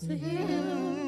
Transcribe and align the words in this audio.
to 0.00 0.16
Him. 0.16 0.99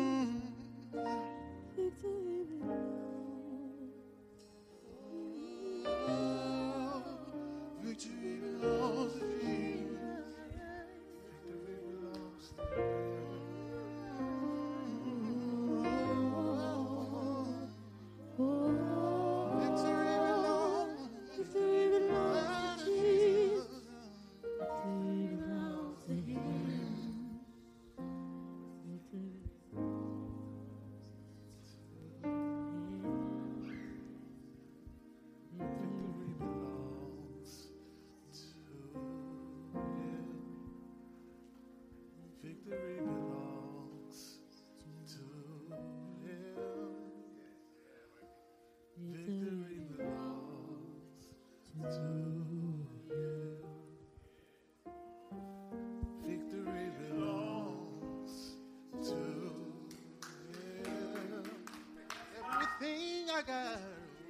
Got. 63.47 63.81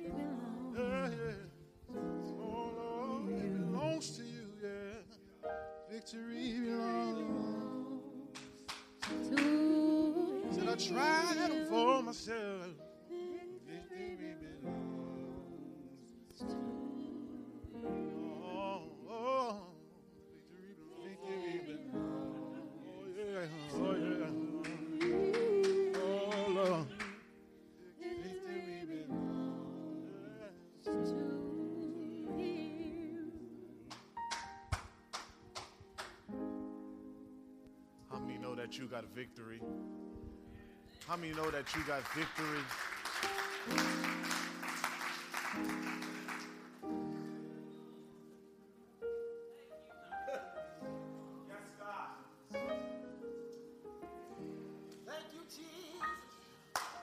Yeah, 0.00 0.10
yeah. 0.74 1.96
Oh 2.41 2.70
Lord, 2.78 3.28
it 3.30 3.70
belongs 3.70 4.16
to 4.16 4.22
you, 4.22 4.46
yeah. 4.62 5.50
Victory 5.91 6.60
belongs. 6.60 8.00
to 9.28 9.36
Him. 9.36 10.52
Said 10.52 10.69
I 10.69 10.74
tried 10.77 11.69
for 11.69 12.02
myself. 12.02 12.41
That 38.73 38.78
you 38.78 38.87
got 38.87 39.05
victory? 39.15 39.61
How 41.06 41.17
many 41.17 41.34
know 41.34 41.51
that 41.51 41.75
you 41.77 41.83
got 41.87 42.01
victory? 42.15 42.59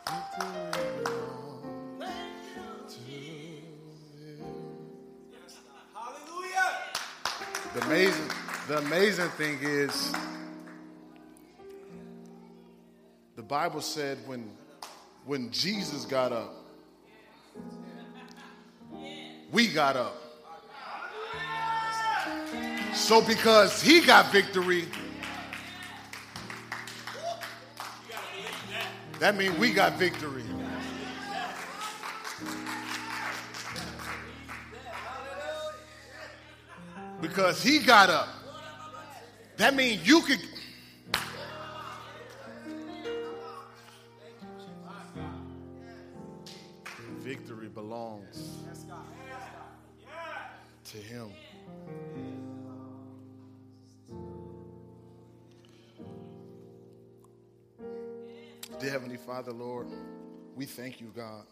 Victory 0.06 0.52
belongs 1.04 2.94
to 2.94 3.00
Him. 3.00 3.50
The 7.76 7.82
amazing, 7.86 8.30
the 8.68 8.78
amazing 8.80 9.30
thing 9.30 9.60
is, 9.62 10.12
Bible 13.50 13.82
said 13.82 14.20
when, 14.28 14.48
when 15.26 15.50
Jesus 15.50 16.06
got 16.06 16.32
up, 16.32 16.54
we 19.52 19.66
got 19.66 19.96
up. 19.96 20.16
So 22.94 23.26
because 23.26 23.82
he 23.82 24.02
got 24.02 24.32
victory, 24.32 24.86
that 29.18 29.36
means 29.36 29.58
we 29.58 29.74
got 29.74 29.98
victory. 29.98 30.44
Because 37.20 37.64
he 37.64 37.80
got 37.80 38.12
up. 38.12 38.30
That 39.58 39.74
means 39.74 40.08
you 40.08 40.22
could. 40.22 40.49
Lord, 59.60 59.88
we 60.56 60.66
thank 60.66 61.02
you, 61.02 61.12
God. 61.14 61.44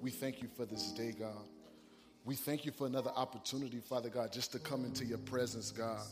We 0.00 0.12
thank 0.12 0.40
you 0.40 0.46
for 0.56 0.64
this 0.64 0.92
day, 0.92 1.10
God. 1.10 1.48
We 2.24 2.36
thank 2.36 2.64
you 2.64 2.70
for 2.70 2.86
another 2.86 3.10
opportunity, 3.10 3.80
Father 3.80 4.08
God, 4.08 4.32
just 4.32 4.52
to 4.52 4.60
come 4.60 4.84
into 4.84 5.04
your 5.04 5.18
presence, 5.18 5.72
God. 5.72 6.06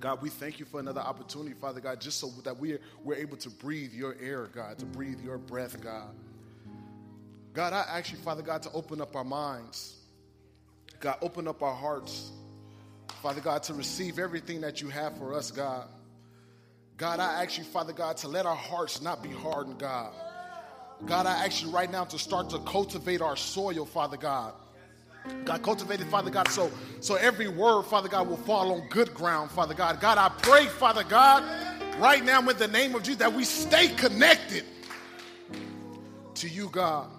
God, 0.00 0.20
we 0.20 0.28
thank 0.28 0.60
you 0.60 0.66
for 0.66 0.80
another 0.80 1.00
opportunity, 1.00 1.54
Father 1.54 1.80
God, 1.80 1.98
just 1.98 2.20
so 2.20 2.28
that 2.44 2.58
we're, 2.58 2.78
we're 3.02 3.14
able 3.14 3.38
to 3.38 3.48
breathe 3.48 3.94
your 3.94 4.14
air, 4.20 4.48
God, 4.54 4.78
to 4.80 4.84
breathe 4.84 5.20
your 5.22 5.38
breath, 5.38 5.82
God. 5.82 6.14
God, 7.54 7.72
I 7.72 7.98
ask 7.98 8.12
you, 8.12 8.18
Father 8.18 8.42
God, 8.42 8.62
to 8.64 8.72
open 8.72 9.00
up 9.00 9.16
our 9.16 9.24
minds. 9.24 9.96
God, 11.00 11.16
open 11.22 11.48
up 11.48 11.62
our 11.62 11.74
hearts, 11.74 12.32
Father 13.22 13.40
God, 13.40 13.62
to 13.62 13.74
receive 13.74 14.18
everything 14.18 14.60
that 14.60 14.82
you 14.82 14.90
have 14.90 15.16
for 15.16 15.32
us, 15.32 15.50
God. 15.50 15.88
God, 17.02 17.18
I 17.18 17.42
ask 17.42 17.58
you, 17.58 17.64
Father 17.64 17.92
God, 17.92 18.16
to 18.18 18.28
let 18.28 18.46
our 18.46 18.54
hearts 18.54 19.02
not 19.02 19.24
be 19.24 19.28
hardened, 19.28 19.80
God. 19.80 20.12
God, 21.04 21.26
I 21.26 21.44
ask 21.44 21.60
you 21.60 21.68
right 21.68 21.90
now 21.90 22.04
to 22.04 22.16
start 22.16 22.48
to 22.50 22.60
cultivate 22.60 23.20
our 23.20 23.34
soil, 23.34 23.84
Father 23.84 24.16
God. 24.16 24.54
God, 25.44 25.64
cultivate 25.64 26.00
it, 26.00 26.06
Father 26.06 26.30
God, 26.30 26.46
so, 26.46 26.70
so 27.00 27.16
every 27.16 27.48
word, 27.48 27.86
Father 27.86 28.08
God, 28.08 28.28
will 28.28 28.36
fall 28.36 28.70
on 28.70 28.86
good 28.88 29.12
ground, 29.14 29.50
Father 29.50 29.74
God. 29.74 30.00
God, 30.00 30.16
I 30.16 30.28
pray, 30.42 30.66
Father 30.66 31.02
God, 31.02 31.42
right 31.98 32.24
now 32.24 32.38
in 32.48 32.56
the 32.56 32.68
name 32.68 32.94
of 32.94 33.02
Jesus, 33.02 33.18
that 33.18 33.32
we 33.32 33.42
stay 33.42 33.88
connected 33.88 34.64
to 36.36 36.48
you, 36.48 36.68
God. 36.68 37.10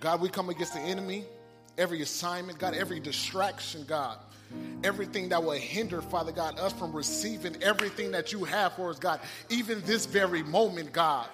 God, 0.00 0.22
we 0.22 0.30
come 0.30 0.48
against 0.48 0.72
the 0.72 0.80
enemy, 0.80 1.26
every 1.76 2.00
assignment, 2.00 2.58
God, 2.58 2.72
every 2.72 2.98
distraction, 2.98 3.84
God. 3.86 4.20
Everything 4.82 5.28
that 5.28 5.42
will 5.42 5.52
hinder, 5.52 6.00
Father 6.00 6.32
God, 6.32 6.58
us 6.58 6.72
from 6.72 6.92
receiving 6.92 7.62
everything 7.62 8.10
that 8.12 8.32
you 8.32 8.44
have 8.44 8.72
for 8.74 8.90
us, 8.90 8.98
God, 8.98 9.20
even 9.48 9.80
this 9.82 10.06
very 10.06 10.42
moment, 10.42 10.92
God. 10.92 11.28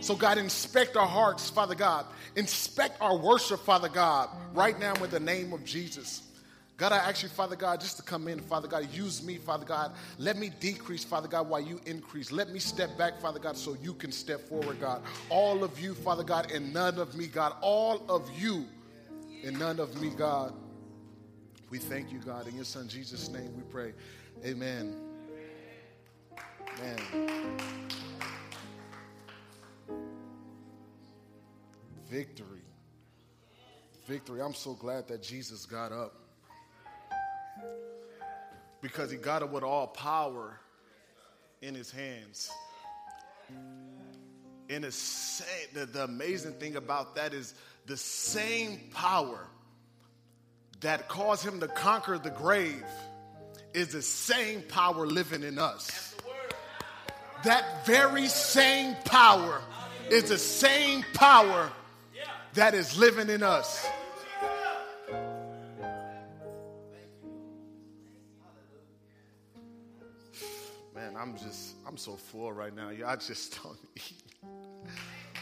So, 0.00 0.14
God, 0.14 0.38
inspect 0.38 0.96
our 0.96 1.06
hearts, 1.06 1.50
Father 1.50 1.74
God. 1.74 2.06
Inspect 2.36 3.00
our 3.00 3.16
worship, 3.16 3.60
Father 3.60 3.88
God, 3.88 4.28
right 4.54 4.78
now 4.78 4.94
in 4.94 5.10
the 5.10 5.20
name 5.20 5.52
of 5.52 5.64
Jesus. 5.64 6.22
God, 6.76 6.92
I 6.92 6.98
ask 6.98 7.22
you, 7.22 7.30
Father 7.30 7.56
God, 7.56 7.80
just 7.80 7.96
to 7.96 8.02
come 8.02 8.28
in, 8.28 8.38
Father 8.38 8.68
God. 8.68 8.92
Use 8.92 9.22
me, 9.22 9.38
Father 9.38 9.64
God. 9.64 9.92
Let 10.18 10.36
me 10.36 10.50
decrease, 10.60 11.04
Father 11.04 11.26
God, 11.26 11.48
while 11.48 11.60
you 11.60 11.80
increase. 11.86 12.30
Let 12.30 12.50
me 12.50 12.58
step 12.58 12.98
back, 12.98 13.18
Father 13.18 13.38
God, 13.38 13.56
so 13.56 13.76
you 13.82 13.94
can 13.94 14.12
step 14.12 14.40
forward, 14.40 14.78
God. 14.78 15.02
All 15.30 15.64
of 15.64 15.80
you, 15.80 15.94
Father 15.94 16.22
God, 16.22 16.52
and 16.52 16.74
none 16.74 16.98
of 16.98 17.16
me, 17.16 17.28
God. 17.28 17.54
All 17.62 18.04
of 18.10 18.30
you 18.38 18.66
and 19.42 19.58
none 19.58 19.80
of 19.80 20.00
me, 20.02 20.10
God. 20.10 20.52
We 21.68 21.78
thank 21.78 22.12
you, 22.12 22.18
God. 22.20 22.46
In 22.46 22.54
your 22.54 22.64
Son 22.64 22.86
Jesus' 22.86 23.28
name 23.28 23.52
we 23.56 23.62
pray. 23.62 23.92
Amen. 24.44 24.94
Amen. 26.78 27.58
Victory. 32.08 32.62
Victory. 34.06 34.40
I'm 34.40 34.54
so 34.54 34.74
glad 34.74 35.08
that 35.08 35.22
Jesus 35.22 35.66
got 35.66 35.90
up. 35.90 36.14
Because 38.80 39.10
he 39.10 39.16
got 39.16 39.42
up 39.42 39.50
with 39.50 39.64
all 39.64 39.88
power 39.88 40.60
in 41.62 41.74
his 41.74 41.90
hands. 41.90 42.48
And 44.70 44.84
the, 44.84 45.86
the 45.92 46.04
amazing 46.04 46.52
thing 46.54 46.76
about 46.76 47.16
that 47.16 47.34
is 47.34 47.54
the 47.86 47.96
same 47.96 48.78
power 48.92 49.48
that 50.80 51.08
caused 51.08 51.44
him 51.44 51.60
to 51.60 51.68
conquer 51.68 52.18
the 52.18 52.30
grave 52.30 52.84
is 53.72 53.88
the 53.88 54.02
same 54.02 54.62
power 54.62 55.06
living 55.06 55.42
in 55.42 55.58
us. 55.58 56.14
that 57.44 57.86
very 57.86 58.26
same 58.26 58.96
power 59.04 59.60
is 60.10 60.24
the 60.24 60.38
same 60.38 61.04
power 61.14 61.70
that 62.54 62.74
is 62.74 62.98
living 62.98 63.28
in 63.28 63.42
us. 63.42 63.86
Man, 70.94 71.14
I'm 71.18 71.36
just, 71.36 71.74
I'm 71.86 71.98
so 71.98 72.16
full 72.16 72.52
right 72.52 72.74
now. 72.74 72.90
I 73.06 73.16
just 73.16 73.58
don't 73.62 73.78
eat. 73.94 74.22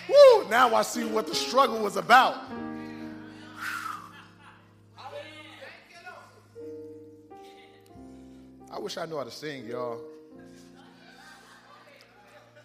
Woo! 0.09 0.49
Now 0.51 0.75
I 0.75 0.83
see 0.83 1.05
what 1.05 1.27
the 1.29 1.35
struggle 1.35 1.79
was 1.79 1.97
about. 1.97 2.37
I 8.75 8.79
wish 8.81 8.99
I 8.99 9.07
knew 9.07 9.17
how 9.17 9.23
to 9.23 9.31
sing, 9.31 9.67
y'all. 9.67 10.01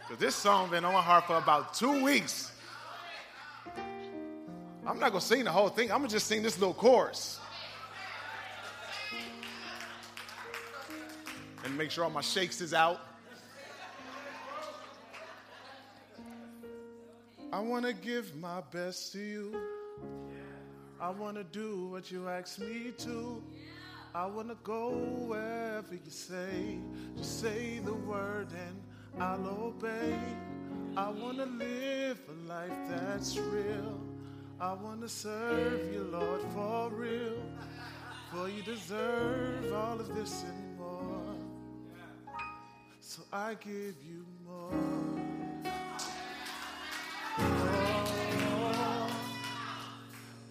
Cause 0.07 0.17
this 0.17 0.33
song 0.33 0.71
been 0.71 0.83
on 0.83 0.91
my 0.91 1.03
heart 1.03 1.27
for 1.27 1.37
about 1.37 1.75
two 1.75 2.03
weeks. 2.03 2.51
I'm 4.87 4.97
not 4.97 5.11
gonna 5.11 5.21
sing 5.21 5.43
the 5.43 5.51
whole 5.51 5.69
thing. 5.69 5.91
I'm 5.91 5.99
gonna 5.99 6.07
just 6.07 6.25
sing 6.25 6.41
this 6.41 6.57
little 6.57 6.73
chorus. 6.73 7.39
And 11.63 11.77
make 11.77 11.91
sure 11.91 12.05
all 12.05 12.09
my 12.09 12.21
shakes 12.21 12.59
is 12.59 12.73
out. 12.73 12.99
I 17.53 17.59
wanna 17.59 17.93
give 17.93 18.35
my 18.35 18.61
best 18.71 19.13
to 19.13 19.19
you. 19.19 19.61
I 20.99 21.11
wanna 21.11 21.43
do 21.43 21.85
what 21.85 22.09
you 22.09 22.27
ask 22.27 22.57
me 22.57 22.93
to. 22.97 23.43
I 24.13 24.25
wanna 24.25 24.55
go 24.63 24.89
wherever 25.27 25.93
you 25.93 26.09
say. 26.09 26.79
Just 27.15 27.41
say 27.41 27.79
the 27.79 27.93
word 27.93 28.47
and 28.51 29.21
I'll 29.21 29.47
obey. 29.47 30.17
I 30.97 31.09
wanna 31.09 31.45
live 31.45 32.19
a 32.27 32.47
life 32.47 32.73
that's 32.89 33.37
real. 33.37 33.99
I 34.59 34.73
wanna 34.73 35.07
serve 35.07 35.93
you, 35.93 36.03
Lord, 36.11 36.41
for 36.53 36.89
real. 36.89 37.41
For 38.31 38.49
you 38.49 38.63
deserve 38.63 39.71
all 39.73 39.99
of 39.99 40.13
this 40.15 40.43
and 40.43 40.77
more. 40.77 41.35
So 42.99 43.21
I 43.31 43.53
give 43.55 43.95
you 44.03 44.25
more. 44.43 44.73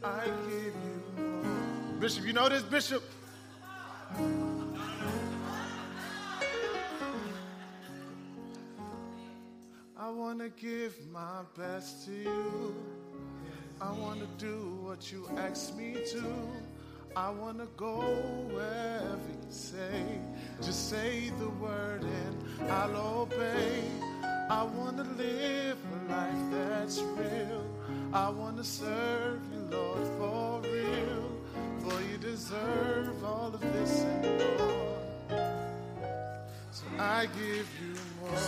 I 0.05 0.25
give 0.49 0.75
you 0.87 1.03
more. 1.17 2.01
Bishop, 2.01 2.25
you 2.25 2.33
know 2.33 2.49
this, 2.49 2.63
Bishop? 2.63 3.03
I 9.97 10.11
want 10.11 10.39
to 10.39 10.49
give 10.49 10.95
my 11.13 11.43
best 11.57 12.07
to 12.07 12.13
you. 12.13 12.75
I 13.81 13.93
want 13.93 14.21
to 14.21 14.27
do 14.45 14.79
what 14.83 15.13
you 15.13 15.29
ask 15.37 15.77
me 15.77 15.95
to. 16.13 16.25
I 17.15 17.31
want 17.31 17.59
to 17.59 17.67
go 17.77 17.99
wherever 18.51 19.29
you 19.29 19.51
say. 19.51 20.05
Just 20.63 20.89
say 20.89 21.31
the 21.39 21.49
word 21.49 22.03
and 22.03 22.71
I'll 22.71 23.23
obey. 23.23 23.83
I 24.51 24.63
want 24.63 24.97
to 24.97 25.05
live 25.23 25.79
a 25.93 26.13
life 26.13 26.51
that's 26.51 27.01
real. 27.01 27.65
I 28.13 28.31
want 28.31 28.57
to 28.57 28.65
serve 28.65 29.41
you, 29.53 29.61
Lord, 29.71 30.07
deserve 32.21 33.25
all 33.25 33.53
of 33.55 33.61
this 33.61 34.01
and 34.01 34.59
more. 34.59 34.99
So 36.73 36.85
I 36.99 37.27
give 37.27 37.69
you 37.81 37.95
more. 38.21 38.41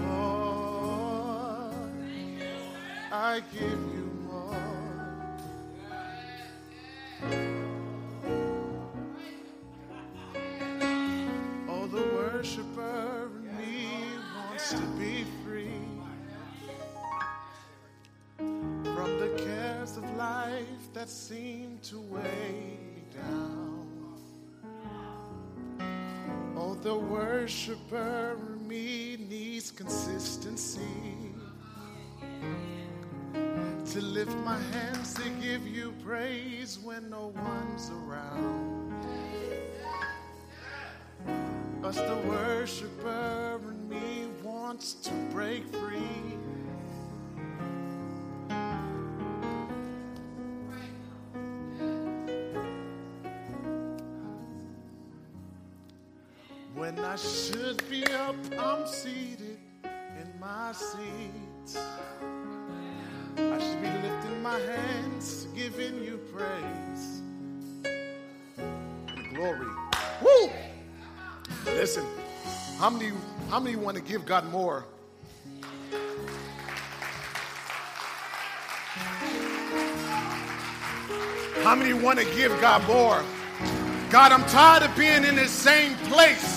More. 0.00 1.72
I 3.12 3.42
give 3.52 3.80
you 3.94 4.15
that 21.06 21.12
seem 21.12 21.78
to 21.84 22.00
weigh 22.00 22.78
me 22.94 23.04
down. 23.14 23.86
Oh, 26.56 26.74
the 26.74 26.96
worshiper 26.96 28.36
in 28.36 28.66
me 28.66 29.16
needs 29.16 29.70
consistency 29.70 30.80
to 33.34 34.00
lift 34.00 34.36
my 34.38 34.58
hands 34.72 35.14
to 35.14 35.28
give 35.40 35.64
you 35.68 35.94
praise 36.04 36.80
when 36.82 37.08
no 37.08 37.32
one's 37.36 37.90
around. 37.90 39.06
Us, 41.84 41.96
the 41.96 42.16
worshiper 42.26 43.60
in 43.62 43.88
me 43.88 44.26
wants 44.42 44.94
to 44.94 45.12
break 45.30 45.68
free. 45.68 46.36
I 57.16 57.18
should 57.18 57.82
be 57.88 58.04
up, 58.04 58.36
I'm 58.58 58.86
seated 58.86 59.56
in 59.82 60.38
my 60.38 60.70
seat. 60.72 61.80
I 63.38 63.58
should 63.58 63.80
be 63.80 63.88
lifting 63.88 64.42
my 64.42 64.58
hands, 64.58 65.46
giving 65.56 66.04
you 66.04 66.20
praise. 66.30 67.22
And 69.08 69.34
glory. 69.34 69.66
Woo! 70.20 70.50
Listen, 71.64 72.04
how 72.78 72.90
many 72.90 73.12
how 73.48 73.60
many 73.60 73.76
want 73.76 73.96
to 73.96 74.02
give 74.02 74.26
God 74.26 74.52
more? 74.52 74.84
How 81.62 81.74
many 81.74 81.94
want 81.94 82.18
to 82.18 82.26
give 82.36 82.52
God 82.60 82.86
more? 82.86 83.24
God, 84.10 84.32
I'm 84.32 84.44
tired 84.50 84.82
of 84.82 84.94
being 84.98 85.24
in 85.24 85.34
the 85.34 85.48
same 85.48 85.94
place. 86.10 86.55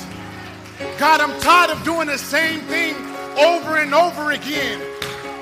God, 0.97 1.19
I'm 1.19 1.39
tired 1.41 1.71
of 1.71 1.83
doing 1.83 2.07
the 2.07 2.17
same 2.17 2.61
thing 2.61 2.95
over 3.37 3.77
and 3.77 3.93
over 3.93 4.31
again. 4.31 4.81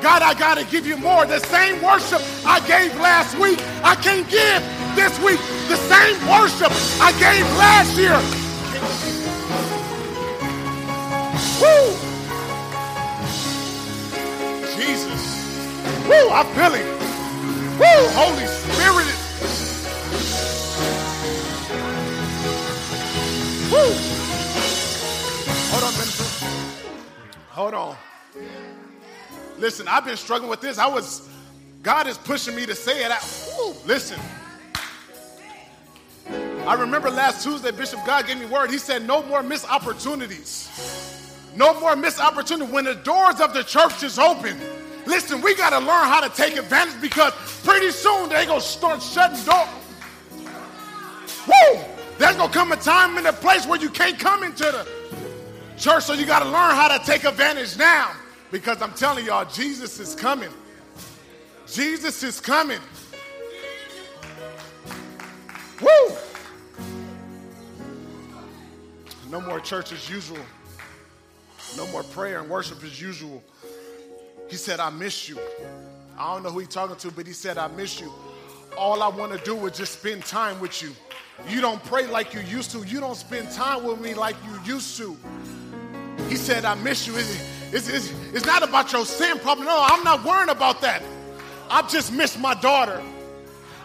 God, 0.01 0.21
I 0.21 0.33
got 0.33 0.57
to 0.57 0.65
give 0.65 0.85
you 0.85 0.97
more. 0.97 1.25
The 1.25 1.39
same 1.39 1.81
worship 1.81 2.21
I 2.45 2.59
gave 2.67 2.95
last 2.99 3.37
week, 3.37 3.59
I 3.83 3.95
can't 3.95 4.27
give 4.29 4.61
this 4.95 5.17
week. 5.19 5.39
The 5.67 5.77
same 5.77 6.17
worship 6.27 6.71
I 7.01 7.11
gave 7.19 7.45
last 7.57 7.97
year. 7.97 8.17
Woo! 11.61 11.93
Jesus. 14.75 15.23
Woo, 16.07 16.29
I 16.31 16.43
feel 16.53 16.73
it. 16.73 16.85
Woo, 17.79 18.09
Holy 18.13 18.47
Spirit. 18.47 19.13
Woo! 23.71 24.06
Hold 27.57 27.73
on. 27.73 27.97
Listen, 29.57 29.87
I've 29.87 30.05
been 30.05 30.15
struggling 30.15 30.47
with 30.47 30.61
this. 30.61 30.77
I 30.77 30.85
was, 30.85 31.27
God 31.81 32.05
is 32.05 32.15
pushing 32.15 32.55
me 32.55 32.67
to 32.67 32.75
say 32.75 33.03
it. 33.03 33.11
Woo, 33.57 33.73
listen. 33.87 34.19
I 36.29 36.75
remember 36.75 37.09
last 37.09 37.43
Tuesday, 37.43 37.71
Bishop 37.71 38.05
God 38.05 38.27
gave 38.27 38.37
me 38.37 38.45
word. 38.45 38.69
He 38.69 38.77
said, 38.77 39.07
no 39.07 39.23
more 39.23 39.41
missed 39.41 39.67
opportunities. 39.71 40.69
No 41.55 41.79
more 41.79 41.95
missed 41.95 42.19
opportunity. 42.19 42.71
When 42.71 42.85
the 42.85 42.93
doors 42.93 43.41
of 43.41 43.55
the 43.55 43.63
church 43.63 44.03
is 44.03 44.19
open, 44.19 44.55
listen, 45.07 45.41
we 45.41 45.55
got 45.55 45.71
to 45.71 45.79
learn 45.79 46.05
how 46.05 46.21
to 46.21 46.29
take 46.29 46.57
advantage 46.57 47.01
because 47.01 47.33
pretty 47.63 47.89
soon 47.89 48.29
they 48.29 48.45
going 48.45 48.61
to 48.61 48.65
start 48.67 49.01
shutting 49.01 49.43
doors. 49.43 49.67
Woo! 51.47 51.79
There's 52.19 52.35
going 52.35 52.51
to 52.51 52.55
come 52.55 52.71
a 52.71 52.77
time 52.77 53.17
in 53.17 53.25
a 53.25 53.33
place 53.33 53.65
where 53.65 53.79
you 53.79 53.89
can't 53.89 54.19
come 54.19 54.43
into 54.43 54.63
the 54.63 54.87
church, 55.77 56.03
so 56.03 56.13
you 56.13 56.25
got 56.25 56.39
to 56.39 56.45
learn 56.45 56.75
how 56.75 56.97
to 56.97 57.03
take 57.05 57.23
advantage 57.23 57.77
now 57.77 58.11
because 58.51 58.81
I'm 58.81 58.93
telling 58.93 59.25
y'all, 59.25 59.45
Jesus 59.45 59.99
is 59.99 60.15
coming. 60.15 60.49
Jesus 61.67 62.23
is 62.23 62.39
coming. 62.39 62.79
Woo! 65.81 66.15
No 69.29 69.41
more 69.41 69.59
church 69.59 69.91
as 69.91 70.09
usual. 70.09 70.39
No 71.75 71.85
more 71.87 72.03
prayer 72.03 72.39
and 72.39 72.49
worship 72.49 72.83
as 72.83 72.99
usual. 73.01 73.43
He 74.49 74.55
said, 74.55 74.79
I 74.79 74.89
miss 74.89 75.27
you. 75.27 75.37
I 76.17 76.33
don't 76.33 76.43
know 76.43 76.49
who 76.49 76.59
he's 76.59 76.69
talking 76.69 76.95
to, 76.95 77.11
but 77.11 77.27
he 77.27 77.33
said, 77.33 77.57
I 77.57 77.67
miss 77.67 77.99
you. 77.99 78.11
All 78.77 79.03
I 79.03 79.09
want 79.09 79.37
to 79.37 79.43
do 79.43 79.65
is 79.65 79.77
just 79.77 79.99
spend 79.99 80.25
time 80.25 80.59
with 80.59 80.81
you. 80.81 80.91
You 81.47 81.61
don't 81.61 81.83
pray 81.83 82.07
like 82.07 82.33
you 82.33 82.39
used 82.39 82.71
to. 82.71 82.83
You 82.83 82.99
don't 82.99 83.15
spend 83.15 83.51
time 83.51 83.83
with 83.83 83.99
me 83.99 84.13
like 84.13 84.35
you 84.45 84.73
used 84.73 84.97
to. 84.97 85.15
He 86.29 86.35
said, 86.35 86.65
I 86.65 86.75
miss 86.75 87.07
you. 87.07 87.15
It's, 87.15 87.39
it's, 87.71 87.89
it's, 87.89 88.11
it's 88.33 88.45
not 88.45 88.63
about 88.63 88.91
your 88.91 89.05
sin 89.05 89.39
problem. 89.39 89.67
No, 89.67 89.77
I'm 89.79 90.03
not 90.03 90.23
worrying 90.25 90.49
about 90.49 90.81
that. 90.81 91.01
I 91.69 91.81
just 91.87 92.11
miss 92.11 92.37
my 92.37 92.53
daughter. 92.55 93.01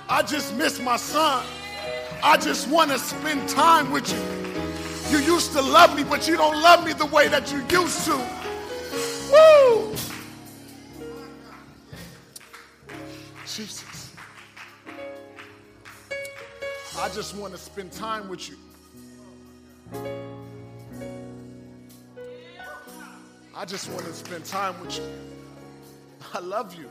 I 0.08 0.22
just 0.22 0.54
miss 0.56 0.80
my 0.80 0.96
son. 0.96 1.44
I 2.22 2.36
just 2.36 2.68
want 2.68 2.90
to 2.90 2.98
spend 2.98 3.48
time 3.48 3.90
with 3.90 4.12
you. 4.12 5.18
You 5.18 5.24
used 5.24 5.52
to 5.52 5.60
love 5.60 5.96
me, 5.96 6.04
but 6.04 6.26
you 6.26 6.36
don't 6.36 6.60
love 6.62 6.84
me 6.84 6.92
the 6.92 7.06
way 7.06 7.28
that 7.28 7.52
you 7.52 7.58
used 7.68 8.04
to. 8.06 8.16
Woo! 9.32 9.94
Jesus. 13.46 14.12
I 16.98 17.08
just 17.08 17.36
want 17.36 17.52
to 17.52 17.58
spend 17.58 17.92
time 17.92 18.28
with 18.28 18.48
you. 18.48 18.56
I 23.54 23.64
just 23.66 23.90
want 23.90 24.04
to 24.06 24.12
spend 24.14 24.44
time 24.46 24.80
with 24.80 24.96
you. 24.96 25.04
I 26.32 26.40
love 26.40 26.74
you. 26.74 26.88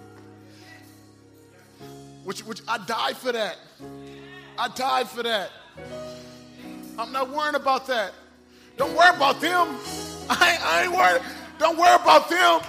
Which, 2.23 2.41
which 2.45 2.61
I 2.67 2.77
died 2.85 3.17
for 3.17 3.31
that. 3.31 3.57
I 4.59 4.67
died 4.69 5.09
for 5.09 5.23
that. 5.23 5.49
I'm 6.99 7.11
not 7.11 7.29
worrying 7.29 7.55
about 7.55 7.87
that. 7.87 8.13
Don't 8.77 8.95
worry 8.95 9.15
about 9.15 9.41
them. 9.41 9.75
I, 10.29 10.57
I 10.61 10.83
ain't 10.83 10.93
worried. 10.93 11.21
Don't 11.57 11.77
worry 11.77 11.95
about 11.95 12.29
them. 12.29 12.61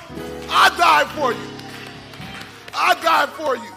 I 0.49 0.75
died 0.79 1.09
for 1.09 1.33
you. 1.33 1.53
I 2.75 2.95
died 2.95 3.29
for 3.31 3.57
you. 3.57 3.73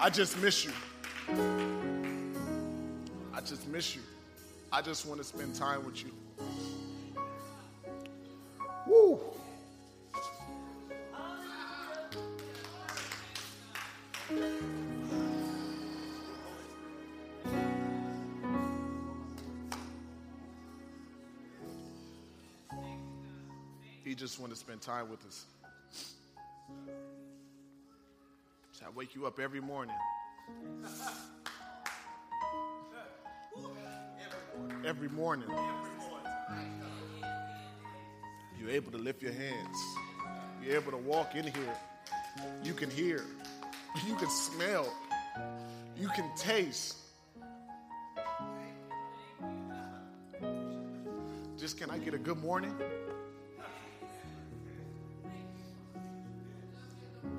I 0.00 0.10
just 0.10 0.40
miss 0.42 0.64
you. 0.64 0.72
I 3.36 3.40
just 3.40 3.66
miss 3.66 3.96
you. 3.96 4.02
I 4.70 4.80
just 4.80 5.06
want 5.06 5.20
to 5.20 5.24
spend 5.24 5.56
time 5.56 5.84
with 5.84 6.04
you. 6.04 6.12
Woo. 8.86 9.20
He 24.04 24.14
just 24.14 24.38
want 24.38 24.52
to 24.52 24.58
spend 24.58 24.80
time 24.80 25.10
with 25.10 25.26
us. 25.26 25.44
So 28.70 28.86
I 28.86 28.90
wake 28.94 29.16
you 29.16 29.26
up 29.26 29.40
every 29.40 29.60
morning. 29.60 29.96
Every 34.84 35.08
morning. 35.08 35.48
You're 38.60 38.70
able 38.70 38.92
to 38.92 38.98
lift 38.98 39.22
your 39.22 39.32
hands. 39.32 39.76
You're 40.62 40.76
able 40.76 40.92
to 40.92 40.98
walk 40.98 41.34
in 41.34 41.44
here. 41.44 41.76
You 42.62 42.74
can 42.74 42.90
hear. 42.90 43.24
You 44.06 44.14
can 44.16 44.28
smell. 44.28 44.92
You 45.98 46.08
can 46.08 46.30
taste. 46.36 46.96
Just 51.58 51.78
can 51.78 51.90
I 51.90 51.98
get 51.98 52.14
a 52.14 52.18
good 52.18 52.42
morning? 52.42 52.74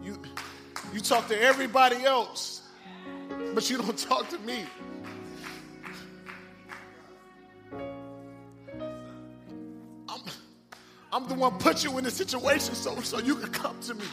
You 0.03 0.19
you 0.93 0.99
talk 0.99 1.27
to 1.27 1.39
everybody 1.39 2.03
else, 2.05 2.61
but 3.53 3.69
you 3.69 3.77
don't 3.77 3.97
talk 4.09 4.29
to 4.29 4.39
me. 4.39 4.65
I'm 11.15 11.25
the 11.29 11.33
one 11.33 11.57
put 11.59 11.81
you 11.81 11.97
in 11.97 12.03
the 12.03 12.11
situation 12.11 12.75
so, 12.75 12.99
so 12.99 13.19
you 13.19 13.37
can 13.37 13.49
come 13.49 13.79
to 13.83 13.93
me. 13.93 14.03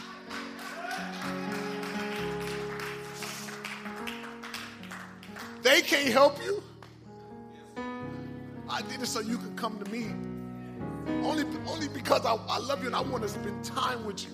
They 5.61 5.81
can't 5.81 6.13
help 6.13 6.41
you. 6.41 6.63
I 8.69 8.81
did 8.83 9.01
it 9.01 9.07
so 9.07 9.19
you 9.19 9.37
could 9.37 9.57
come 9.57 9.77
to 9.83 9.91
me. 9.91 10.13
Only, 11.25 11.43
only 11.67 11.89
because 11.89 12.25
I, 12.25 12.35
I 12.35 12.59
love 12.59 12.79
you 12.79 12.87
and 12.87 12.95
I 12.95 13.01
want 13.01 13.23
to 13.23 13.29
spend 13.29 13.65
time 13.65 14.05
with 14.05 14.23
you. 14.23 14.31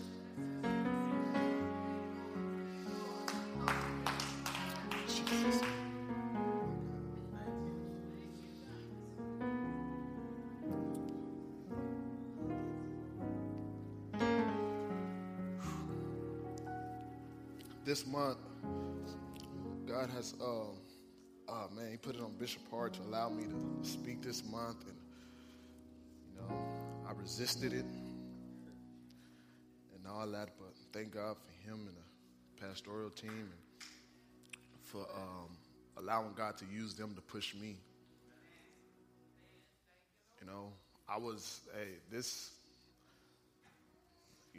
Month, 18.10 18.38
God 19.88 20.10
has, 20.10 20.34
um, 20.42 20.78
oh 21.48 21.68
man, 21.76 21.92
He 21.92 21.98
put 21.98 22.16
it 22.16 22.22
on 22.22 22.34
Bishop 22.38 22.62
Hart 22.72 22.94
to 22.94 23.02
allow 23.02 23.30
me 23.30 23.44
to 23.44 23.88
speak 23.88 24.22
this 24.22 24.44
month, 24.50 24.84
and 24.88 24.98
you 26.28 26.42
know, 26.42 26.56
I 27.08 27.14
resisted 27.14 27.74
it 27.74 27.86
and 29.96 30.08
all 30.08 30.28
that, 30.28 30.50
but 30.58 30.74
thank 30.92 31.14
God 31.14 31.36
for 31.38 31.70
Him 31.70 31.88
and 31.88 31.96
the 31.96 32.66
pastoral 32.66 33.12
team 33.12 33.30
and 33.30 33.88
for 34.84 35.02
um, 35.16 35.58
allowing 35.98 36.34
God 36.36 36.58
to 36.58 36.66
use 36.74 36.96
them 36.96 37.14
to 37.14 37.22
push 37.22 37.54
me. 37.54 37.78
You 40.42 40.48
know, 40.48 40.74
I 41.08 41.18
was, 41.18 41.62
hey, 41.76 41.90
this, 42.12 42.52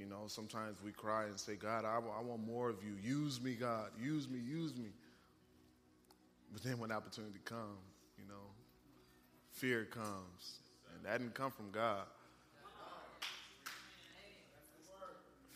you 0.00 0.06
know, 0.06 0.24
sometimes 0.26 0.78
we 0.82 0.90
cry 0.90 1.24
and 1.24 1.38
say, 1.38 1.54
God, 1.54 1.84
I, 1.84 1.96
I 1.96 2.22
want 2.22 2.44
more 2.46 2.70
of 2.70 2.76
you. 2.82 2.94
Use 3.02 3.40
me, 3.40 3.54
God. 3.54 3.90
Use 4.02 4.28
me, 4.28 4.38
use 4.38 4.74
me. 4.74 4.88
But 6.52 6.62
then 6.62 6.78
when 6.78 6.90
opportunity 6.90 7.38
comes, 7.44 7.78
you 8.18 8.24
know, 8.26 8.48
fear 9.52 9.84
comes. 9.84 10.60
And 10.96 11.04
that 11.04 11.18
didn't 11.18 11.34
come 11.34 11.50
from 11.50 11.70
God. 11.70 12.06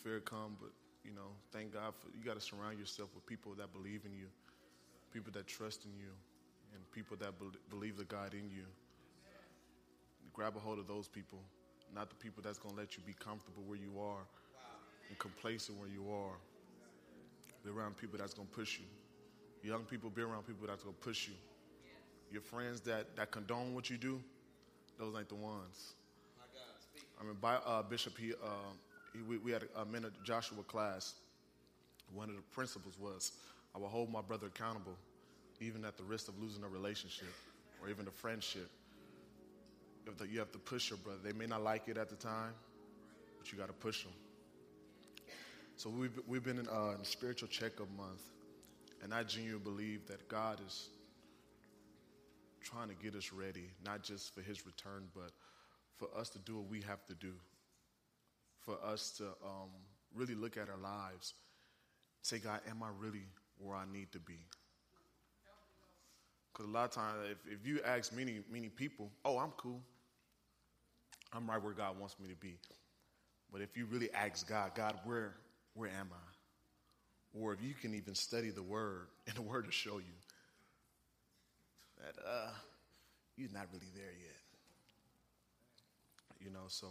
Fear 0.02 0.20
come, 0.20 0.56
but, 0.60 0.70
you 1.02 1.12
know, 1.12 1.32
thank 1.50 1.72
God 1.72 1.94
for, 1.98 2.16
you 2.16 2.22
got 2.22 2.34
to 2.34 2.40
surround 2.40 2.78
yourself 2.78 3.08
with 3.14 3.24
people 3.26 3.54
that 3.56 3.72
believe 3.72 4.02
in 4.04 4.12
you 4.12 4.26
people 5.14 5.30
that 5.32 5.46
trust 5.46 5.84
in 5.84 5.92
you 5.96 6.10
and 6.74 6.90
people 6.90 7.16
that 7.16 7.38
be- 7.38 7.56
believe 7.70 7.96
the 7.96 8.04
God 8.04 8.34
in 8.34 8.50
you. 8.50 8.66
Grab 10.32 10.56
a 10.56 10.58
hold 10.58 10.80
of 10.80 10.88
those 10.88 11.06
people, 11.06 11.38
not 11.94 12.08
the 12.08 12.16
people 12.16 12.42
that's 12.42 12.58
going 12.58 12.74
to 12.74 12.80
let 12.80 12.96
you 12.96 13.02
be 13.06 13.14
comfortable 13.14 13.62
where 13.66 13.78
you 13.78 14.00
are 14.00 14.26
and 15.08 15.18
complacent 15.18 15.78
where 15.78 15.88
you 15.88 16.10
are. 16.10 16.34
Be 17.64 17.70
around 17.70 17.96
people 17.96 18.18
that's 18.18 18.34
going 18.34 18.48
to 18.48 18.54
push 18.54 18.78
you. 18.78 18.86
Young 19.68 19.84
people, 19.84 20.10
be 20.10 20.22
around 20.22 20.46
people 20.46 20.66
that's 20.66 20.82
going 20.82 20.94
to 20.94 21.00
push 21.00 21.28
you. 21.28 21.34
Your 22.30 22.42
friends 22.42 22.80
that, 22.82 23.16
that 23.16 23.30
condone 23.30 23.74
what 23.74 23.88
you 23.88 23.96
do, 23.96 24.20
those 24.98 25.14
ain't 25.16 25.28
the 25.28 25.34
ones. 25.34 25.94
I 27.20 27.24
mean, 27.24 27.36
by, 27.40 27.54
uh, 27.54 27.82
Bishop, 27.82 28.18
he, 28.18 28.32
uh, 28.32 28.72
he, 29.12 29.22
we, 29.22 29.38
we 29.38 29.52
had 29.52 29.62
a, 29.76 29.82
a 29.82 29.84
minute 29.84 30.12
Joshua 30.24 30.62
class. 30.64 31.14
One 32.12 32.28
of 32.28 32.36
the 32.36 32.42
principles 32.52 32.98
was 32.98 33.32
I 33.74 33.78
will 33.78 33.88
hold 33.88 34.10
my 34.10 34.20
brother 34.20 34.48
accountable, 34.48 34.96
even 35.60 35.84
at 35.84 35.96
the 35.96 36.04
risk 36.04 36.28
of 36.28 36.40
losing 36.40 36.64
a 36.64 36.68
relationship 36.68 37.32
or 37.80 37.88
even 37.88 38.06
a 38.06 38.10
friendship. 38.10 38.68
You 40.06 40.38
have 40.38 40.52
to, 40.52 40.58
push 40.58 40.90
your 40.90 40.98
brother. 40.98 41.18
They 41.22 41.32
may 41.32 41.46
not 41.46 41.62
like 41.62 41.88
it 41.88 41.96
at 41.96 42.10
the 42.10 42.16
time, 42.16 42.52
but 43.38 43.50
you 43.50 43.58
got 43.58 43.68
to 43.68 43.72
push 43.72 44.02
them. 44.02 44.12
So 45.76 45.90
we've, 45.90 46.18
we've 46.26 46.44
been 46.44 46.58
in, 46.58 46.68
uh, 46.68 46.94
in 46.98 47.04
spiritual 47.04 47.48
checkup 47.48 47.88
month, 47.96 48.22
and 49.02 49.12
I 49.12 49.22
genuinely 49.22 49.64
believe 49.64 50.06
that 50.06 50.28
God 50.28 50.60
is 50.66 50.88
trying 52.62 52.88
to 52.88 52.94
get 52.94 53.14
us 53.14 53.32
ready, 53.32 53.70
not 53.84 54.02
just 54.02 54.34
for 54.34 54.40
His 54.40 54.66
return, 54.66 55.08
but 55.14 55.30
for 55.96 56.08
us 56.18 56.28
to 56.30 56.38
do 56.38 56.56
what 56.56 56.68
we 56.68 56.80
have 56.82 57.04
to 57.06 57.14
do, 57.14 57.32
for 58.60 58.76
us 58.84 59.10
to 59.18 59.24
um, 59.24 59.70
really 60.14 60.34
look 60.34 60.56
at 60.56 60.68
our 60.68 60.78
lives, 60.78 61.34
say, 62.22 62.38
God, 62.38 62.60
am 62.68 62.82
I 62.82 62.88
really 62.98 63.24
where 63.58 63.76
I 63.76 63.84
need 63.92 64.12
to 64.12 64.18
be? 64.18 64.38
Because 66.52 66.66
a 66.66 66.72
lot 66.72 66.84
of 66.84 66.90
times, 66.92 67.18
if, 67.30 67.52
if 67.52 67.66
you 67.66 67.80
ask 67.84 68.12
many, 68.12 68.40
many 68.50 68.68
people, 68.68 69.10
oh, 69.24 69.38
I'm 69.38 69.50
cool. 69.56 69.80
I'm 71.34 71.48
right 71.48 71.62
where 71.62 71.72
God 71.72 71.98
wants 71.98 72.16
me 72.20 72.28
to 72.28 72.36
be. 72.36 72.58
But 73.52 73.60
if 73.60 73.76
you 73.76 73.86
really 73.86 74.10
ask 74.12 74.48
God, 74.48 74.72
God, 74.74 74.98
where, 75.04 75.34
where 75.74 75.90
am 75.90 76.10
I? 76.12 77.38
Or 77.38 77.52
if 77.52 77.62
you 77.62 77.74
can 77.74 77.94
even 77.94 78.14
study 78.14 78.50
the 78.50 78.62
Word, 78.62 79.08
and 79.26 79.36
the 79.36 79.42
Word 79.42 79.64
will 79.64 79.72
show 79.72 79.98
you 79.98 80.14
that 81.98 82.14
uh, 82.24 82.50
you're 83.36 83.48
not 83.52 83.66
really 83.72 83.90
there 83.94 84.04
yet. 84.04 84.40
You 86.40 86.50
know, 86.50 86.66
so 86.68 86.88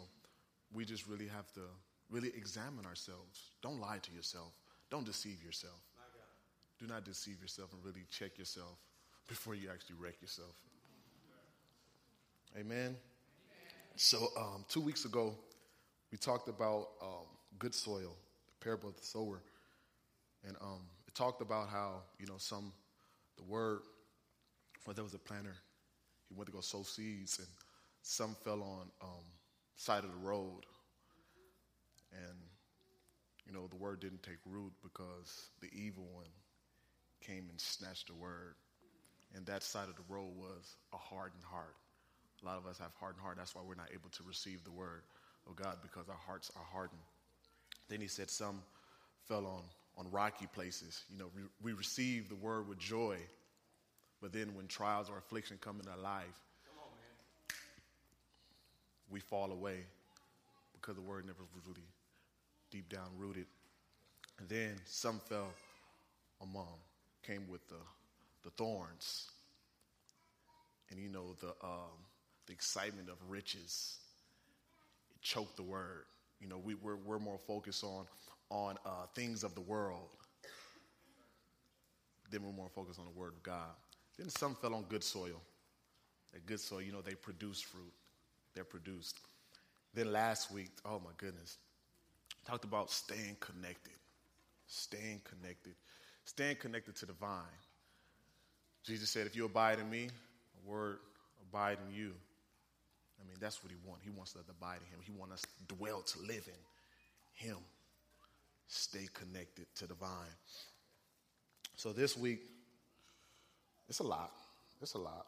we 0.73 0.85
just 0.85 1.07
really 1.07 1.27
have 1.27 1.51
to 1.53 1.61
really 2.09 2.29
examine 2.35 2.85
ourselves. 2.85 3.51
Don't 3.61 3.79
lie 3.79 3.99
to 4.01 4.11
yourself. 4.11 4.51
Don't 4.89 5.05
deceive 5.05 5.43
yourself. 5.43 5.79
Do 6.79 6.87
not 6.87 7.05
deceive 7.05 7.39
yourself 7.41 7.71
and 7.73 7.83
really 7.83 8.05
check 8.09 8.37
yourself. 8.37 8.77
before 9.27 9.55
you 9.55 9.69
actually 9.71 9.95
wreck 9.99 10.21
yourself. 10.21 10.55
Amen. 12.57 12.95
So, 13.95 14.29
um, 14.35 14.65
two 14.69 14.81
weeks 14.81 15.05
ago, 15.05 15.35
we 16.11 16.17
talked 16.17 16.49
about 16.49 16.87
um, 16.99 17.27
good 17.59 17.75
soil, 17.75 18.15
the 18.47 18.65
parable 18.65 18.89
of 18.89 18.95
the 18.95 19.05
sower. 19.05 19.43
And 20.45 20.55
um, 20.61 20.81
it 21.07 21.13
talked 21.13 21.41
about 21.41 21.69
how, 21.69 22.01
you 22.19 22.25
know, 22.25 22.37
some, 22.37 22.73
the 23.37 23.43
word, 23.43 23.81
well, 24.85 24.95
there 24.95 25.03
was 25.03 25.13
a 25.13 25.19
planter, 25.19 25.55
he 26.27 26.33
went 26.33 26.47
to 26.47 26.51
go 26.51 26.61
sow 26.61 26.81
seeds, 26.81 27.37
and 27.37 27.47
some 28.01 28.35
fell 28.43 28.63
on 28.63 28.89
um, 29.01 29.23
side 29.75 30.03
of 30.03 30.09
the 30.09 30.27
road. 30.27 30.65
And, 32.13 32.37
you 33.45 33.53
know, 33.53 33.67
the 33.67 33.75
word 33.75 33.99
didn't 33.99 34.23
take 34.23 34.39
root 34.47 34.73
because 34.81 35.49
the 35.61 35.69
evil 35.71 36.07
one 36.11 36.25
came 37.21 37.45
and 37.49 37.61
snatched 37.61 38.07
the 38.07 38.15
word. 38.15 38.55
And 39.35 39.45
that 39.45 39.61
side 39.61 39.87
of 39.87 39.95
the 39.95 40.13
road 40.13 40.31
was 40.35 40.77
a 40.93 40.97
hardened 40.97 41.43
heart. 41.43 41.75
A 42.43 42.45
lot 42.45 42.57
of 42.57 42.67
us 42.67 42.77
have 42.79 42.91
hardened 42.99 43.21
heart. 43.21 43.37
That's 43.37 43.55
why 43.55 43.61
we're 43.65 43.75
not 43.75 43.89
able 43.93 44.09
to 44.09 44.23
receive 44.23 44.63
the 44.63 44.71
word 44.71 45.03
of 45.47 45.55
God 45.55 45.77
because 45.81 46.09
our 46.09 46.19
hearts 46.27 46.51
are 46.55 46.65
hardened. 46.71 47.01
Then 47.89 48.01
he 48.01 48.07
said 48.07 48.29
some 48.29 48.61
fell 49.27 49.45
on, 49.45 49.63
on 49.97 50.11
rocky 50.11 50.47
places. 50.47 51.03
You 51.11 51.17
know, 51.17 51.29
we, 51.35 51.41
we 51.61 51.73
receive 51.73 52.29
the 52.29 52.35
word 52.35 52.67
with 52.67 52.79
joy, 52.79 53.17
but 54.21 54.33
then 54.33 54.53
when 54.55 54.67
trials 54.67 55.09
or 55.09 55.17
affliction 55.17 55.57
come 55.61 55.79
in 55.81 55.87
our 55.87 55.97
life, 55.97 56.39
we 59.09 59.19
fall 59.19 59.51
away 59.51 59.77
because 60.73 60.95
the 60.95 61.01
word 61.01 61.25
never 61.25 61.43
was 61.55 61.65
really 61.67 61.85
deep 62.71 62.89
down 62.89 63.07
rooted. 63.17 63.45
And 64.39 64.49
then 64.49 64.75
some 64.85 65.19
fell 65.19 65.53
among, 66.41 66.73
came 67.25 67.47
with 67.49 67.65
the, 67.69 67.75
the 68.43 68.49
thorns. 68.51 69.29
And 70.89 70.99
you 70.99 71.09
know, 71.09 71.35
the, 71.39 71.49
um, 71.63 71.93
the 72.47 72.53
excitement 72.53 73.09
of 73.09 73.15
riches 73.27 73.97
it 75.15 75.21
choked 75.21 75.55
the 75.55 75.63
word. 75.63 76.05
You 76.39 76.47
know, 76.47 76.57
we, 76.57 76.75
we're, 76.75 76.97
we're 76.97 77.19
more 77.19 77.37
focused 77.37 77.83
on, 77.83 78.05
on 78.49 78.77
uh, 78.85 79.05
things 79.15 79.43
of 79.43 79.55
the 79.55 79.61
world. 79.61 80.09
Then 82.29 82.43
we're 82.43 82.51
more 82.51 82.69
focused 82.69 82.99
on 82.99 83.05
the 83.05 83.19
word 83.19 83.33
of 83.33 83.43
God. 83.43 83.71
Then 84.17 84.29
some 84.29 84.55
fell 84.55 84.73
on 84.73 84.83
good 84.89 85.03
soil. 85.03 85.41
That 86.33 86.45
good 86.45 86.59
soil, 86.59 86.81
you 86.81 86.91
know, 86.91 87.01
they 87.01 87.15
produce 87.15 87.61
fruit. 87.61 87.93
They're 88.55 88.63
produced. 88.63 89.19
Then 89.93 90.11
last 90.11 90.51
week, 90.51 90.71
oh 90.85 90.99
my 91.03 91.11
goodness, 91.17 91.57
talked 92.45 92.63
about 92.63 92.89
staying 92.89 93.37
connected. 93.39 93.93
Staying 94.67 95.21
connected. 95.23 95.73
Staying 96.25 96.55
connected 96.55 96.95
to 96.97 97.05
the 97.05 97.13
vine. 97.13 97.43
Jesus 98.83 99.09
said, 99.09 99.27
if 99.27 99.35
you 99.35 99.45
abide 99.45 99.79
in 99.79 99.89
me, 99.89 100.07
a 100.07 100.69
word 100.69 100.99
abide 101.41 101.77
in 101.87 101.95
you. 101.95 102.13
I 103.23 103.27
mean, 103.27 103.37
that's 103.39 103.63
what 103.63 103.71
he 103.71 103.77
wants. 103.87 104.03
He 104.03 104.09
wants 104.09 104.35
us 104.35 104.43
to 104.43 104.51
abide 104.51 104.79
in 104.81 104.87
him. 104.93 104.99
He 105.01 105.11
wants 105.11 105.35
us 105.35 105.41
to 105.41 105.75
dwell, 105.75 106.01
to 106.01 106.19
live 106.19 106.47
in 106.47 107.47
him. 107.47 107.57
Stay 108.67 109.07
connected 109.13 109.65
to 109.75 109.87
the 109.87 109.93
vine. 109.93 110.09
So 111.75 111.93
this 111.93 112.17
week, 112.17 112.41
it's 113.87 113.99
a 113.99 114.03
lot. 114.03 114.31
It's 114.81 114.93
a 114.93 114.97
lot. 114.97 115.27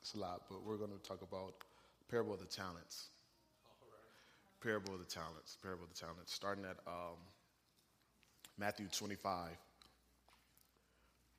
It's 0.00 0.14
a 0.14 0.18
lot, 0.18 0.42
but 0.50 0.64
we're 0.64 0.76
going 0.76 0.90
to 0.90 1.08
talk 1.08 1.22
about 1.22 1.54
parable 2.10 2.34
of 2.34 2.40
the 2.40 2.46
talents. 2.46 3.08
Parable 4.62 4.94
of 4.94 5.00
the 5.00 5.06
talents. 5.06 5.56
Parable 5.62 5.84
of 5.84 5.94
the 5.94 5.98
talents. 5.98 6.32
Starting 6.32 6.64
at 6.64 6.76
um, 6.86 7.16
Matthew 8.58 8.86
25, 8.86 9.50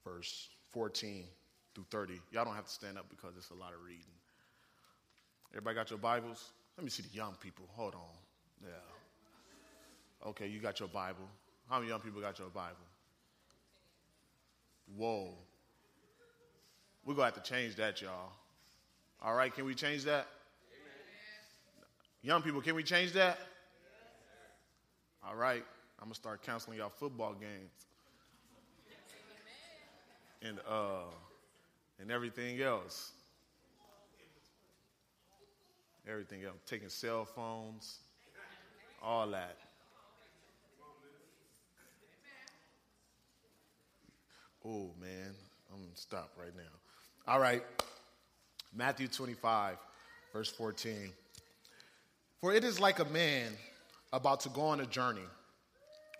verse 0.03 0.49
14 0.71 1.25
through 1.73 1.85
30. 1.91 2.19
Y'all 2.31 2.45
don't 2.45 2.55
have 2.55 2.65
to 2.65 2.71
stand 2.71 2.97
up 2.97 3.05
because 3.09 3.33
it's 3.37 3.49
a 3.51 3.55
lot 3.55 3.73
of 3.73 3.83
reading. 3.85 4.05
Everybody 5.55 5.75
got 5.75 5.89
your 5.89 5.99
Bibles? 5.99 6.51
Let 6.75 6.83
me 6.83 6.89
see 6.89 7.03
the 7.03 7.15
young 7.15 7.33
people. 7.39 7.65
Hold 7.75 7.95
on. 7.95 8.01
Yeah. 8.61 10.27
Okay, 10.27 10.47
you 10.47 10.59
got 10.59 10.81
your 10.81 10.89
Bible. 10.89 11.29
How 11.69 11.77
many 11.77 11.89
young 11.89 12.01
people 12.01 12.19
got 12.19 12.37
your 12.37 12.49
Bible? 12.49 12.75
Whoa. 14.97 15.29
We're 17.05 17.13
going 17.13 17.31
to 17.31 17.35
have 17.35 17.41
to 17.41 17.49
change 17.49 17.75
that, 17.75 18.01
y'all. 18.01 18.33
All 19.21 19.33
right, 19.33 19.53
can 19.53 19.63
we 19.63 19.75
change 19.75 20.03
that? 20.03 20.27
Young 22.21 22.41
people, 22.41 22.59
can 22.59 22.75
we 22.75 22.83
change 22.83 23.13
that? 23.13 23.39
All 25.25 25.35
right, 25.35 25.63
I'm 25.99 26.05
going 26.05 26.13
to 26.13 26.19
start 26.19 26.43
counseling 26.43 26.79
y'all 26.79 26.89
football 26.89 27.33
games. 27.33 27.71
And, 30.41 30.59
uh, 30.67 31.05
and 32.01 32.11
everything 32.11 32.61
else. 32.61 33.13
Everything 36.09 36.43
else. 36.43 36.55
Taking 36.67 36.89
cell 36.89 37.25
phones, 37.25 37.99
all 39.01 39.27
that. 39.27 39.57
Oh, 44.63 44.89
man. 44.99 45.33
I'm 45.71 45.81
going 45.81 45.91
to 45.93 45.99
stop 45.99 46.31
right 46.39 46.55
now. 46.55 47.31
All 47.31 47.39
right. 47.39 47.63
Matthew 48.73 49.07
25, 49.07 49.77
verse 50.31 50.51
14. 50.51 51.11
For 52.41 52.53
it 52.53 52.63
is 52.63 52.79
like 52.79 52.99
a 52.99 53.05
man 53.05 53.51
about 54.13 54.41
to 54.41 54.49
go 54.49 54.61
on 54.61 54.79
a 54.79 54.85
journey 54.85 55.25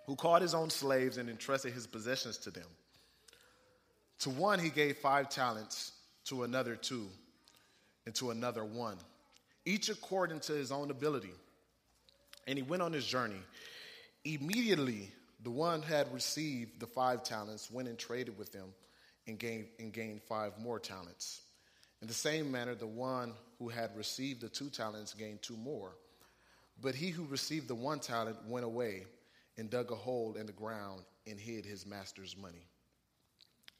who 0.06 0.15
called 0.15 0.41
his 0.41 0.54
own 0.54 0.69
slaves 0.69 1.17
and 1.17 1.30
entrusted 1.30 1.74
his 1.74 1.88
possessions 1.88 2.38
to 2.39 2.52
them. 2.52 2.67
To 4.19 4.30
one 4.30 4.60
he 4.60 4.69
gave 4.69 4.98
five 4.98 5.30
talents, 5.30 5.91
to 6.26 6.43
another 6.43 6.76
two, 6.76 7.08
and 8.06 8.15
to 8.15 8.32
another 8.32 8.63
one, 8.63 8.98
each 9.65 9.89
according 9.89 10.39
to 10.41 10.54
his 10.54 10.71
own 10.71 10.91
ability. 10.91 11.34
And 12.47 12.58
he 12.58 12.63
went 12.63 12.84
on 12.84 12.93
his 12.93 13.06
journey. 13.06 13.41
Immediately, 14.23 15.12
the 15.43 15.51
one 15.51 15.82
who 15.82 15.93
had 15.93 16.13
received 16.13 16.80
the 16.80 16.88
five 16.88 17.23
talents 17.23 17.69
went 17.71 17.88
and 17.88 17.97
traded 17.97 18.38
with 18.38 18.51
them 18.51 18.73
and 19.28 19.38
gained, 19.39 19.65
and 19.80 19.91
gained 19.91 20.21
five 20.23 20.58
more 20.60 20.80
talents. 20.80 21.41
In 22.01 22.08
the 22.08 22.13
same 22.13 22.51
manner, 22.51 22.75
the 22.75 22.88
one 22.88 23.34
who 23.60 23.69
had 23.69 23.95
received 23.95 24.41
the 24.41 24.49
two 24.49 24.69
talents 24.69 25.13
gained 25.13 25.41
two 25.41 25.58
more. 25.58 25.95
But 26.82 26.93
he 26.93 27.10
who 27.10 27.25
received 27.25 27.67
the 27.67 27.75
one 27.75 27.99
talent 27.99 28.38
went 28.47 28.65
away 28.65 29.06
and 29.58 29.69
dug 29.69 29.91
a 29.91 29.95
hole 29.95 30.36
in 30.38 30.45
the 30.45 30.51
ground 30.51 31.01
and 31.25 31.39
hid 31.39 31.65
his 31.65 31.86
master's 31.86 32.36
money. 32.38 32.67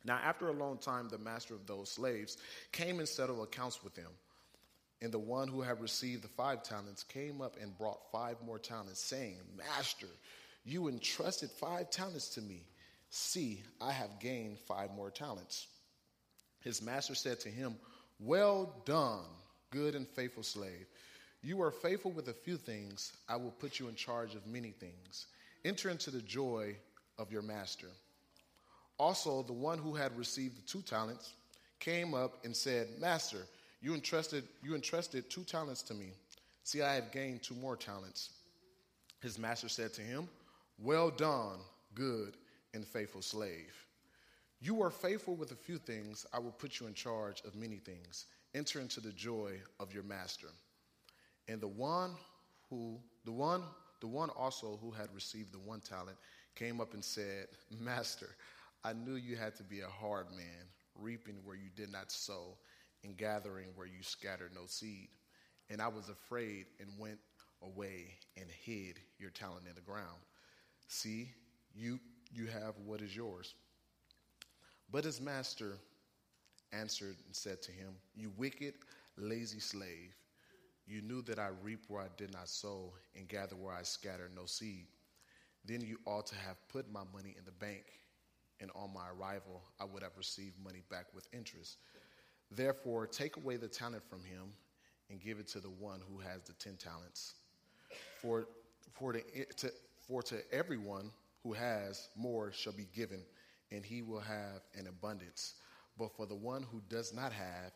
Now, 0.06 0.20
after 0.24 0.48
a 0.50 0.54
long 0.54 0.78
time, 0.78 1.10
the 1.10 1.18
master 1.18 1.56
of 1.56 1.66
those 1.66 1.90
slaves 1.90 2.38
came 2.72 3.00
and 3.00 3.08
settled 3.08 3.44
accounts 3.44 3.84
with 3.84 3.96
them. 3.96 4.12
And 5.02 5.12
the 5.12 5.20
one 5.20 5.48
who 5.48 5.62
had 5.62 5.82
received 5.82 6.24
the 6.24 6.30
five 6.30 6.64
talents 6.64 7.04
came 7.04 7.42
up 7.42 7.58
and 7.62 7.78
brought 7.78 8.12
five 8.12 8.38
more 8.46 8.60
talents, 8.60 9.00
saying, 9.02 9.38
Master, 9.58 10.08
you 10.64 10.88
entrusted 10.88 11.52
five 11.52 11.90
talents 11.90 12.30
to 12.30 12.42
me. 12.42 12.64
See, 13.10 13.62
I 13.80 13.92
have 13.92 14.20
gained 14.20 14.60
five 14.60 14.92
more 14.92 15.12
talents. 15.12 15.68
His 16.62 16.82
master 16.82 17.14
said 17.14 17.40
to 17.42 17.50
him, 17.50 17.76
Well 18.20 18.82
done, 18.86 19.26
good 19.70 19.96
and 19.96 20.08
faithful 20.08 20.44
slave. 20.44 20.88
You 21.44 21.62
are 21.62 21.72
faithful 21.72 22.12
with 22.12 22.28
a 22.30 22.34
few 22.34 22.58
things. 22.58 23.14
I 23.30 23.36
will 23.36 23.52
put 23.52 23.80
you 23.80 23.88
in 23.88 23.96
charge 23.96 24.34
of 24.34 24.48
many 24.48 24.72
things. 24.72 25.28
Enter 25.64 25.90
into 25.90 26.10
the 26.10 26.22
joy 26.22 26.76
of 27.20 27.32
your 27.32 27.44
master. 27.44 27.90
Also, 28.98 29.44
the 29.44 29.54
one 29.54 29.78
who 29.78 29.94
had 29.94 30.18
received 30.18 30.58
the 30.58 30.68
two 30.68 30.82
talents 30.82 31.34
came 31.80 32.14
up 32.14 32.44
and 32.46 32.56
said, 32.56 32.88
Master, 33.00 33.46
you 33.82 33.94
entrusted, 33.94 34.44
you 34.64 34.76
entrusted 34.76 35.30
two 35.30 35.44
talents 35.44 35.82
to 35.84 35.94
me. 35.94 36.12
See, 36.64 36.82
I 36.82 36.96
have 36.96 37.12
gained 37.12 37.44
two 37.44 37.56
more 37.56 37.76
talents. 37.76 38.32
His 39.22 39.38
master 39.38 39.70
said 39.70 39.94
to 39.94 40.02
him, 40.02 40.28
Well 40.80 41.10
done, 41.10 41.60
good 41.94 42.36
and 42.74 42.86
faithful 42.86 43.22
slave. 43.22 43.74
You 44.62 44.82
are 44.82 44.90
faithful 44.90 45.36
with 45.36 45.52
a 45.52 45.56
few 45.56 45.78
things. 45.78 46.26
I 46.34 46.40
will 46.40 46.52
put 46.52 46.80
you 46.80 46.88
in 46.88 46.94
charge 46.94 47.42
of 47.46 47.56
many 47.56 47.78
things. 47.78 48.26
Enter 48.54 48.80
into 48.80 49.00
the 49.00 49.12
joy 49.12 49.60
of 49.80 49.94
your 49.94 50.04
master. 50.04 50.48
And 51.48 51.62
the 51.62 51.68
one 51.68 52.16
who, 52.70 52.98
the 53.26 53.32
one, 53.32 53.62
the 54.02 54.08
one 54.08 54.30
also 54.30 54.80
who 54.82 54.92
had 54.92 55.14
received 55.14 55.54
the 55.54 55.60
one 55.60 55.82
talent 55.82 56.18
came 56.56 56.82
up 56.82 56.94
and 56.94 57.04
said, 57.04 57.48
Master, 57.80 58.30
I 58.84 58.94
knew 58.94 59.16
you 59.16 59.36
had 59.36 59.56
to 59.58 59.64
be 59.64 59.82
a 59.82 59.88
hard 59.88 60.32
man, 60.32 60.66
reaping 61.00 61.36
where 61.44 61.56
you 61.56 61.70
did 61.76 61.92
not 61.92 62.12
sow 62.12 62.58
and 63.06 63.18
gathering 63.18 63.70
where 63.76 63.88
you 63.88 64.04
scattered 64.04 64.54
no 64.56 64.68
seed. 64.68 65.10
And 65.70 65.82
I 65.82 65.90
was 65.90 66.10
afraid 66.10 66.68
and 66.82 66.90
went 67.00 67.20
away 67.64 68.16
and 68.38 68.48
hid 68.66 69.00
your 69.20 69.32
talent 69.32 69.68
in 69.70 69.76
the 69.76 69.82
ground. 69.82 70.22
See, 70.88 71.32
you, 71.76 72.00
you 72.34 72.48
have 72.48 72.76
what 72.86 73.02
is 73.02 73.16
yours. 73.16 73.56
But 74.92 75.04
his 75.06 75.22
master 75.22 75.78
answered 76.74 77.18
and 77.26 77.36
said 77.36 77.62
to 77.64 77.72
him, 77.72 77.96
You 78.16 78.32
wicked, 78.38 78.76
lazy 79.18 79.60
slave, 79.62 80.14
you 80.88 81.02
knew 81.02 81.22
that 81.24 81.40
I 81.40 81.50
reap 81.64 81.86
where 81.90 82.04
I 82.04 82.10
did 82.18 82.34
not 82.34 82.50
sow 82.50 82.94
and 83.16 83.28
gather 83.30 83.56
where 83.56 83.74
I 83.74 83.84
scattered 83.84 84.36
no 84.36 84.46
seed. 84.46 84.88
Then 85.66 85.82
you 85.82 86.00
ought 86.06 86.28
to 86.28 86.36
have 86.36 86.58
put 86.70 86.92
my 86.92 87.04
money 87.14 87.36
in 87.38 87.46
the 87.46 87.52
bank, 87.52 87.86
and 88.62 88.72
on 88.76 88.94
my 88.94 89.10
arrival 89.18 89.64
I 89.80 89.86
would 89.86 90.04
have 90.04 90.18
received 90.18 90.58
money 90.64 90.84
back 90.90 91.08
with 91.16 91.28
interest. 91.34 91.78
Therefore, 92.52 93.08
take 93.08 93.38
away 93.38 93.58
the 93.58 93.68
talent 93.68 94.04
from 94.10 94.24
him 94.24 94.54
and 95.10 95.22
give 95.22 95.40
it 95.40 95.48
to 95.50 95.60
the 95.60 95.70
one 95.70 96.00
who 96.10 96.20
has 96.20 96.44
the 96.44 96.54
ten 96.54 96.76
talents. 96.76 97.36
For, 98.22 98.48
for, 98.94 99.14
to, 99.14 99.22
to, 99.58 99.72
for 100.08 100.24
to 100.24 100.38
everyone 100.52 101.12
who 101.44 101.54
has, 101.54 102.10
more 102.16 102.52
shall 102.52 102.74
be 102.74 102.88
given, 102.96 103.22
and 103.72 103.86
he 103.86 104.02
will 104.02 104.20
have 104.20 104.62
an 104.78 104.88
abundance. 104.88 105.56
But 105.98 106.16
for 106.16 106.26
the 106.26 106.36
one 106.36 106.64
who 106.64 106.82
does 106.90 107.14
not 107.14 107.32
have, 107.32 107.72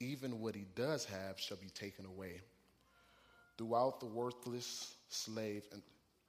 even 0.00 0.40
what 0.40 0.54
he 0.54 0.66
does 0.74 1.04
have 1.06 1.38
shall 1.38 1.56
be 1.56 1.70
taken 1.70 2.04
away. 2.04 2.40
Throughout 3.56 4.00
the 4.00 4.06
worthless 4.06 4.94
slave 5.08 5.64
and 5.72 5.82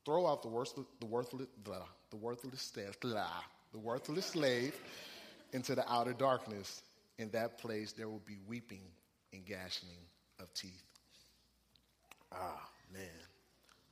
throw 0.05 0.25
out 0.25 0.41
the 0.41 0.47
worthless, 0.47 0.85
the 1.01 1.05
worthless, 1.05 1.47
blah, 1.63 1.83
the 2.09 2.15
worthless, 2.15 2.71
blah, 3.01 3.27
the 3.73 3.77
worthless 3.77 4.27
slave 4.27 4.73
into 5.51 5.75
the 5.75 5.89
outer 5.91 6.13
darkness. 6.13 6.81
In 7.17 7.29
that 7.31 7.57
place 7.57 7.91
there 7.91 8.07
will 8.07 8.23
be 8.25 8.37
weeping 8.47 8.81
and 9.33 9.43
gnashing 9.47 9.89
of 10.39 10.53
teeth. 10.53 10.83
Ah, 12.31 12.69
man. 12.93 13.01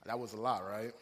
That 0.05 0.19
was 0.19 0.33
a 0.33 0.37
lot, 0.37 0.63
right? 0.67 0.93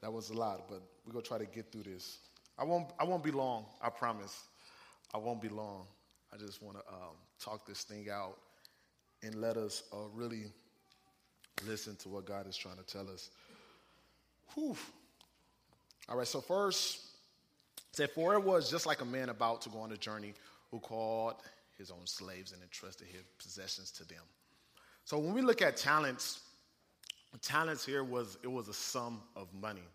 That 0.00 0.12
was 0.12 0.30
a 0.30 0.34
lot, 0.34 0.68
but 0.68 0.82
we're 1.06 1.12
gonna 1.12 1.24
try 1.24 1.38
to 1.38 1.46
get 1.46 1.70
through 1.70 1.84
this. 1.84 2.18
I 2.58 2.64
won't 2.64 2.90
I 2.98 3.04
won't 3.04 3.22
be 3.22 3.30
long, 3.30 3.66
I 3.82 3.90
promise. 3.90 4.44
I 5.12 5.18
won't 5.18 5.40
be 5.40 5.48
long. 5.48 5.86
I 6.32 6.36
just 6.36 6.62
want 6.62 6.76
to 6.78 6.92
um, 6.92 7.16
talk 7.38 7.66
this 7.66 7.84
thing 7.84 8.08
out 8.10 8.38
and 9.22 9.34
let 9.36 9.56
us 9.56 9.84
uh, 9.92 10.08
really 10.12 10.46
listen 11.66 11.96
to 11.96 12.08
what 12.08 12.26
God 12.26 12.48
is 12.48 12.56
trying 12.56 12.76
to 12.76 12.82
tell 12.82 13.08
us. 13.08 13.30
Whew. 14.54 14.76
All 16.08 16.16
right, 16.16 16.26
so 16.26 16.40
first, 16.40 17.00
said, 17.92 18.10
For 18.10 18.34
it 18.34 18.42
was 18.42 18.70
just 18.70 18.86
like 18.86 19.00
a 19.00 19.04
man 19.04 19.28
about 19.28 19.62
to 19.62 19.68
go 19.68 19.78
on 19.78 19.92
a 19.92 19.96
journey 19.96 20.34
who 20.74 20.80
called 20.80 21.34
his 21.78 21.92
own 21.92 22.04
slaves 22.04 22.50
and 22.50 22.60
entrusted 22.60 23.06
his 23.06 23.22
possessions 23.38 23.92
to 23.92 24.04
them. 24.08 24.24
So 25.04 25.16
when 25.18 25.32
we 25.32 25.40
look 25.40 25.62
at 25.62 25.76
talents, 25.76 26.40
talents 27.42 27.86
here 27.86 28.02
was 28.02 28.38
it 28.42 28.50
was 28.50 28.66
a 28.66 28.74
sum 28.74 29.20
of 29.36 29.46
money. 29.54 29.86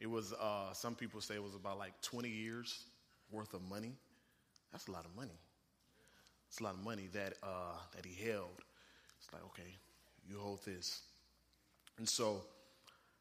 It 0.00 0.08
was 0.08 0.32
uh, 0.32 0.72
some 0.72 0.94
people 0.94 1.20
say 1.20 1.34
it 1.34 1.42
was 1.42 1.54
about 1.54 1.78
like 1.78 1.92
20 2.00 2.30
years 2.30 2.84
worth 3.30 3.52
of 3.52 3.60
money. 3.68 3.92
That's 4.72 4.88
a 4.88 4.92
lot 4.92 5.04
of 5.04 5.14
money. 5.14 5.38
It's 6.48 6.60
a 6.60 6.64
lot 6.64 6.72
of 6.72 6.82
money 6.82 7.10
that 7.12 7.34
uh, 7.42 7.76
that 7.94 8.06
he 8.06 8.24
held. 8.24 8.56
It's 9.18 9.30
like 9.34 9.44
okay, 9.48 9.76
you 10.26 10.38
hold 10.38 10.64
this, 10.64 11.02
and 11.98 12.08
so 12.08 12.40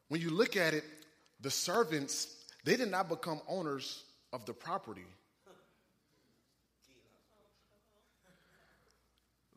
when 0.08 0.22
you 0.22 0.30
look 0.30 0.56
at 0.56 0.74
it, 0.74 0.86
the 1.42 1.52
servants 1.52 2.38
they 2.64 2.78
did 2.78 2.90
not 2.90 3.10
become 3.10 3.42
owners 3.50 4.06
of 4.32 4.46
the 4.46 4.54
property. 4.54 5.06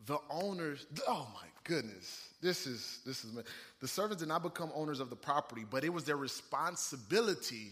The 0.05 0.17
owners, 0.29 0.85
oh 1.07 1.27
my 1.33 1.47
goodness, 1.63 2.27
this 2.41 2.67
is 2.67 2.99
this 3.05 3.23
is 3.23 3.31
the 3.79 3.87
servants 3.87 4.21
did 4.21 4.27
not 4.27 4.43
become 4.43 4.71
owners 4.75 4.99
of 4.99 5.09
the 5.09 5.15
property, 5.15 5.65
but 5.69 5.83
it 5.83 5.93
was 5.93 6.03
their 6.03 6.17
responsibility 6.17 7.71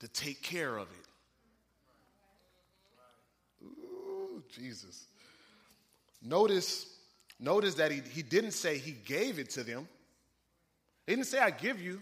to 0.00 0.08
take 0.08 0.42
care 0.42 0.76
of 0.76 0.88
it. 0.88 1.06
Ooh, 3.64 4.42
Jesus. 4.50 5.06
Notice, 6.22 6.86
notice 7.38 7.74
that 7.74 7.90
he, 7.90 8.00
he 8.12 8.22
didn't 8.22 8.52
say 8.52 8.78
he 8.78 8.92
gave 8.92 9.38
it 9.38 9.50
to 9.50 9.62
them. 9.62 9.88
He 11.06 11.14
didn't 11.14 11.26
say, 11.26 11.38
I 11.38 11.50
give 11.50 11.80
you. 11.80 12.00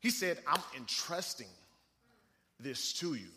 He 0.00 0.10
said, 0.10 0.38
I'm 0.46 0.62
entrusting 0.76 1.48
this 2.58 2.92
to 2.94 3.14
you. 3.14 3.28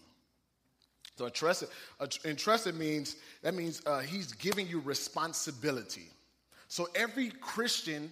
So 1.16 1.26
entrusted, 1.26 1.70
uh, 2.00 2.08
entrusted 2.26 2.76
means 2.76 3.16
that 3.44 3.54
means 3.54 3.82
uh, 3.86 4.00
he's 4.00 4.34
giving 4.34 4.68
you 4.68 4.80
responsibility. 4.80 6.08
So 6.68 6.88
every 6.96 7.30
Christian 7.30 8.12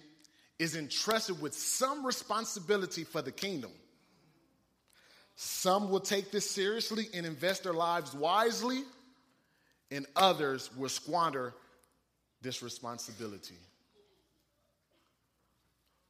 is 0.58 0.76
entrusted 0.76 1.40
with 1.40 1.54
some 1.54 2.06
responsibility 2.06 3.02
for 3.02 3.20
the 3.20 3.32
kingdom. 3.32 3.72
Some 5.34 5.90
will 5.90 6.00
take 6.00 6.30
this 6.30 6.48
seriously 6.48 7.08
and 7.12 7.26
invest 7.26 7.64
their 7.64 7.72
lives 7.72 8.14
wisely, 8.14 8.82
and 9.90 10.06
others 10.14 10.70
will 10.76 10.88
squander 10.88 11.54
this 12.42 12.62
responsibility. 12.62 13.56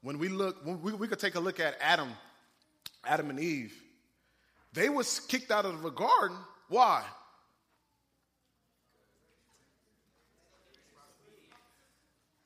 When 0.03 0.19
we 0.19 0.29
look, 0.29 0.65
when 0.67 0.83
we, 0.83 0.93
we 0.93 1.09
could 1.09 1.21
take 1.21 1.37
a 1.37 1.41
look 1.41 1.61
at 1.61 1.77
Adam, 1.81 2.11
Adam 3.05 3.31
and 3.31 3.41
Eve. 3.41 3.81
They 4.73 4.89
was 4.89 5.21
kicked 5.21 5.51
out 5.51 5.65
of 5.65 5.83
the 5.83 5.91
garden. 5.91 6.37
Why? 6.73 7.05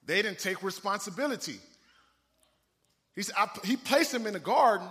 They 0.05 0.21
didn't 0.21 0.41
take 0.41 0.65
responsibility. 0.65 1.61
He, 3.15 3.23
said, 3.23 3.37
he 3.63 3.77
placed 3.77 4.11
them 4.11 4.27
in 4.27 4.33
the 4.33 4.41
garden, 4.41 4.89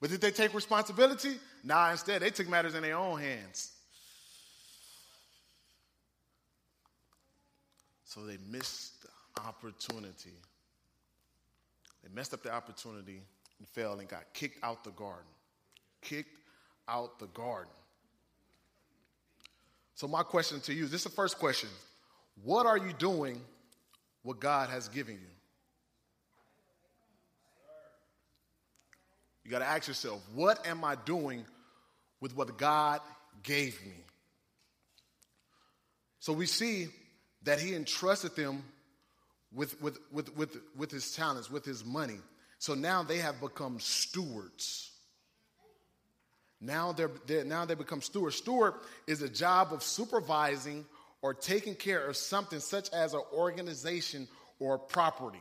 but 0.00 0.10
did 0.10 0.20
they 0.20 0.30
take 0.30 0.54
responsibility? 0.54 1.36
Nah, 1.64 1.90
instead, 1.90 2.22
they 2.22 2.30
took 2.30 2.48
matters 2.48 2.76
in 2.76 2.82
their 2.82 2.96
own 2.96 3.18
hands. 3.18 3.72
So 8.04 8.20
they 8.20 8.38
missed 8.52 9.02
the 9.02 9.42
opportunity. 9.42 10.36
They 12.04 12.14
messed 12.14 12.34
up 12.34 12.44
the 12.44 12.52
opportunity 12.52 13.20
and 13.58 13.66
fell 13.66 13.98
and 13.98 14.08
got 14.08 14.32
kicked 14.32 14.62
out 14.62 14.84
the 14.84 14.90
garden. 14.90 15.26
Kicked 16.02 16.38
out 16.88 17.18
the 17.18 17.26
garden. 17.26 17.72
So, 20.00 20.08
my 20.08 20.22
question 20.22 20.60
to 20.60 20.72
you 20.72 20.86
this 20.86 21.02
is 21.02 21.04
the 21.04 21.10
first 21.10 21.38
question 21.38 21.68
What 22.42 22.64
are 22.64 22.78
you 22.78 22.94
doing 22.94 23.38
what 24.22 24.40
God 24.40 24.70
has 24.70 24.88
given 24.88 25.16
you? 25.16 25.28
You 29.44 29.50
got 29.50 29.58
to 29.58 29.66
ask 29.66 29.88
yourself, 29.88 30.22
what 30.34 30.66
am 30.66 30.84
I 30.84 30.94
doing 30.94 31.44
with 32.18 32.34
what 32.34 32.56
God 32.56 33.02
gave 33.42 33.78
me? 33.84 33.92
So 36.18 36.32
we 36.32 36.46
see 36.46 36.88
that 37.42 37.60
he 37.60 37.74
entrusted 37.74 38.34
them 38.34 38.64
with, 39.52 39.82
with, 39.82 39.98
with, 40.10 40.34
with, 40.34 40.56
with 40.78 40.90
his 40.90 41.14
talents, 41.14 41.50
with 41.50 41.66
his 41.66 41.84
money. 41.84 42.20
So 42.58 42.72
now 42.72 43.02
they 43.02 43.18
have 43.18 43.38
become 43.38 43.78
stewards. 43.80 44.89
Now 46.60 46.92
they're, 46.92 47.10
they're, 47.26 47.44
now 47.44 47.64
they 47.64 47.74
become 47.74 48.02
steward. 48.02 48.34
Steward 48.34 48.74
is 49.06 49.22
a 49.22 49.28
job 49.28 49.72
of 49.72 49.82
supervising 49.82 50.84
or 51.22 51.34
taking 51.34 51.74
care 51.74 52.06
of 52.06 52.16
something 52.16 52.60
such 52.60 52.90
as 52.90 53.14
an 53.14 53.22
organization 53.32 54.28
or 54.58 54.78
property. 54.78 55.40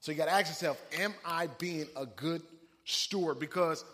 So 0.00 0.12
you 0.12 0.18
got 0.18 0.26
to 0.26 0.32
ask 0.32 0.48
yourself, 0.48 0.80
am 0.98 1.14
I 1.24 1.46
being 1.46 1.86
a 1.96 2.04
good 2.04 2.42
steward? 2.84 3.38
Because 3.38 3.84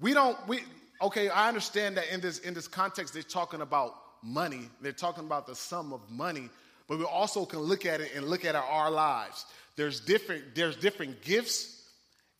we 0.00 0.14
don't 0.14 0.36
we 0.48 0.60
okay, 1.02 1.28
I 1.28 1.48
understand 1.48 1.96
that 1.96 2.12
in 2.12 2.20
this 2.20 2.38
in 2.38 2.54
this 2.54 2.66
context 2.66 3.14
they're 3.14 3.22
talking 3.22 3.60
about 3.60 3.94
money. 4.22 4.68
They're 4.80 4.92
talking 4.92 5.24
about 5.24 5.46
the 5.46 5.54
sum 5.54 5.92
of 5.92 6.00
money, 6.10 6.48
but 6.88 6.98
we 6.98 7.04
also 7.04 7.44
can 7.44 7.60
look 7.60 7.86
at 7.86 8.00
it 8.00 8.12
and 8.16 8.26
look 8.26 8.44
at 8.44 8.56
our, 8.56 8.64
our 8.64 8.90
lives. 8.90 9.44
There's 9.76 10.00
different 10.00 10.54
there's 10.54 10.76
different 10.76 11.22
gifts 11.22 11.76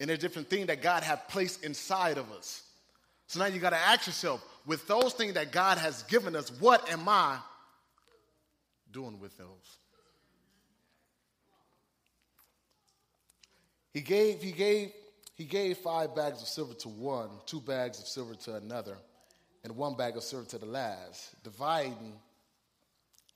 and 0.01 0.09
there's 0.09 0.19
different 0.19 0.49
things 0.49 0.67
that 0.69 0.83
God 0.83 1.03
have 1.03 1.29
placed 1.29 1.63
inside 1.63 2.19
of 2.19 2.33
us. 2.33 2.63
So 3.31 3.39
now 3.39 3.47
you 3.47 3.61
got 3.61 3.71
to 3.71 3.77
ask 3.77 4.09
yourself, 4.09 4.45
with 4.67 4.89
those 4.89 5.13
things 5.13 5.35
that 5.35 5.53
God 5.53 5.79
has 5.79 6.03
given 6.03 6.35
us, 6.35 6.51
what 6.61 6.91
am 6.91 7.09
I 7.09 7.39
doing 8.91 9.21
with 9.21 9.39
those? 9.39 9.47
He 13.93 14.01
gave, 14.01 14.43
he 14.43 14.51
gave, 14.51 14.91
he 15.37 15.45
gave 15.45 15.79
five 15.79 16.17
bags 16.17 16.43
of 16.43 16.49
silver 16.49 16.75
to 16.75 16.89
one, 16.89 17.29
two 17.47 17.61
bags 17.61 18.01
of 18.01 18.09
silver 18.09 18.35
to 18.35 18.57
another, 18.57 18.97
and 19.63 19.77
one 19.77 19.95
bag 19.95 20.17
of 20.17 20.25
silver 20.25 20.49
to 20.49 20.59
the 20.59 20.67
last, 20.67 21.41
dividing 21.45 22.15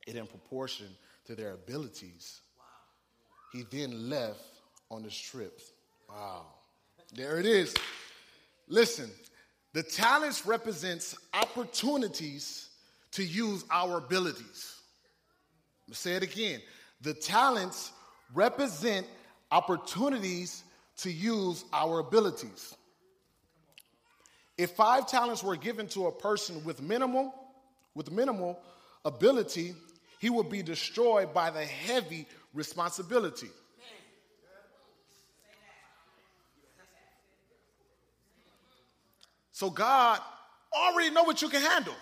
it 0.09 0.17
in 0.17 0.27
proportion 0.27 0.89
to 1.27 1.37
their 1.37 1.53
abilities. 1.53 2.41
He 3.53 3.63
then 3.71 4.11
left 4.11 4.43
on 4.91 5.05
his 5.05 5.17
trip. 5.17 5.61
Wow. 6.09 6.47
There 7.15 7.39
it 7.39 7.47
is. 7.47 7.73
Listen, 8.67 9.09
the 9.75 9.83
talents 9.83 10.47
represents 10.47 11.17
opportunities 11.35 12.71
to 13.11 13.25
use 13.25 13.65
our 13.71 13.99
abilities. 13.99 14.81
say 15.91 16.13
it 16.13 16.23
again. 16.23 16.63
The 17.01 17.13
talents 17.13 17.93
represent 18.33 19.05
opportunities 19.51 20.63
to 20.99 21.11
use 21.11 21.65
our 21.73 21.99
abilities. 21.99 22.75
If 24.57 24.71
five 24.71 25.09
talents 25.09 25.43
were 25.43 25.57
given 25.57 25.89
to 25.89 26.07
a 26.07 26.13
person 26.13 26.65
with 26.65 26.81
minimal, 26.81 27.35
with 27.97 28.13
minimal 28.13 28.61
ability, 29.05 29.75
he 30.21 30.31
would 30.31 30.49
be 30.49 30.63
destroyed 30.63 31.35
by 31.35 31.51
the 31.51 31.65
heavy 31.65 32.27
responsibility. 32.53 33.51
So 39.55 39.71
God 39.71 40.19
already 40.73 41.11
know 41.11 41.23
what 41.23 41.40
you 41.40 41.49
can 41.49 41.62
handle. 41.62 41.95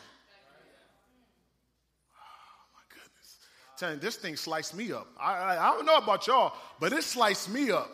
Oh 3.76 4.00
this 4.00 4.16
thing 4.16 4.36
sliced 4.36 4.74
me 4.74 4.90
up. 4.90 5.06
I, 5.20 5.34
I, 5.34 5.68
I 5.68 5.74
don't 5.74 5.84
know 5.84 5.98
about 5.98 6.26
y'all, 6.26 6.54
but 6.80 6.94
it 6.94 7.02
sliced 7.02 7.50
me 7.50 7.70
up. 7.70 7.90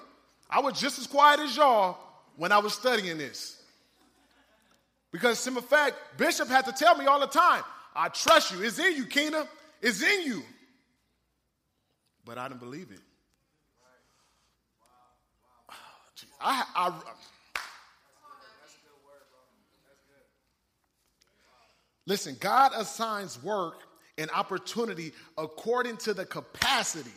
I 0.49 0.61
was 0.61 0.81
just 0.81 1.01
as 1.01 1.09
quiet 1.09 1.41
as 1.41 1.57
y'all 1.57 1.99
when 2.37 2.53
I 2.53 2.59
was 2.59 2.73
studying 2.73 3.19
this. 3.19 3.61
Because, 5.11 5.41
simple 5.41 5.63
fact, 5.63 5.97
Bishop 6.17 6.49
had 6.49 6.65
to 6.67 6.73
tell 6.73 6.97
me 6.97 7.07
all 7.07 7.19
the 7.19 7.27
time, 7.27 7.65
I 7.97 8.11
trust 8.11 8.53
you. 8.53 8.63
It's 8.63 8.79
in 8.79 8.95
you, 8.95 9.07
Keena. 9.07 9.49
It's 9.83 10.03
in 10.05 10.25
you. 10.25 10.45
But 12.25 12.39
I 12.39 12.47
didn't 12.47 12.61
believe 12.61 12.93
it. 12.93 13.01
Oh, 15.69 15.75
I, 16.41 16.65
I, 16.77 16.93
listen, 22.09 22.37
God 22.41 22.73
assigns 22.75 23.41
work 23.43 23.83
and 24.17 24.31
opportunity 24.31 25.13
according 25.37 25.99
to 25.99 26.15
the 26.15 26.25
capacity. 26.25 27.11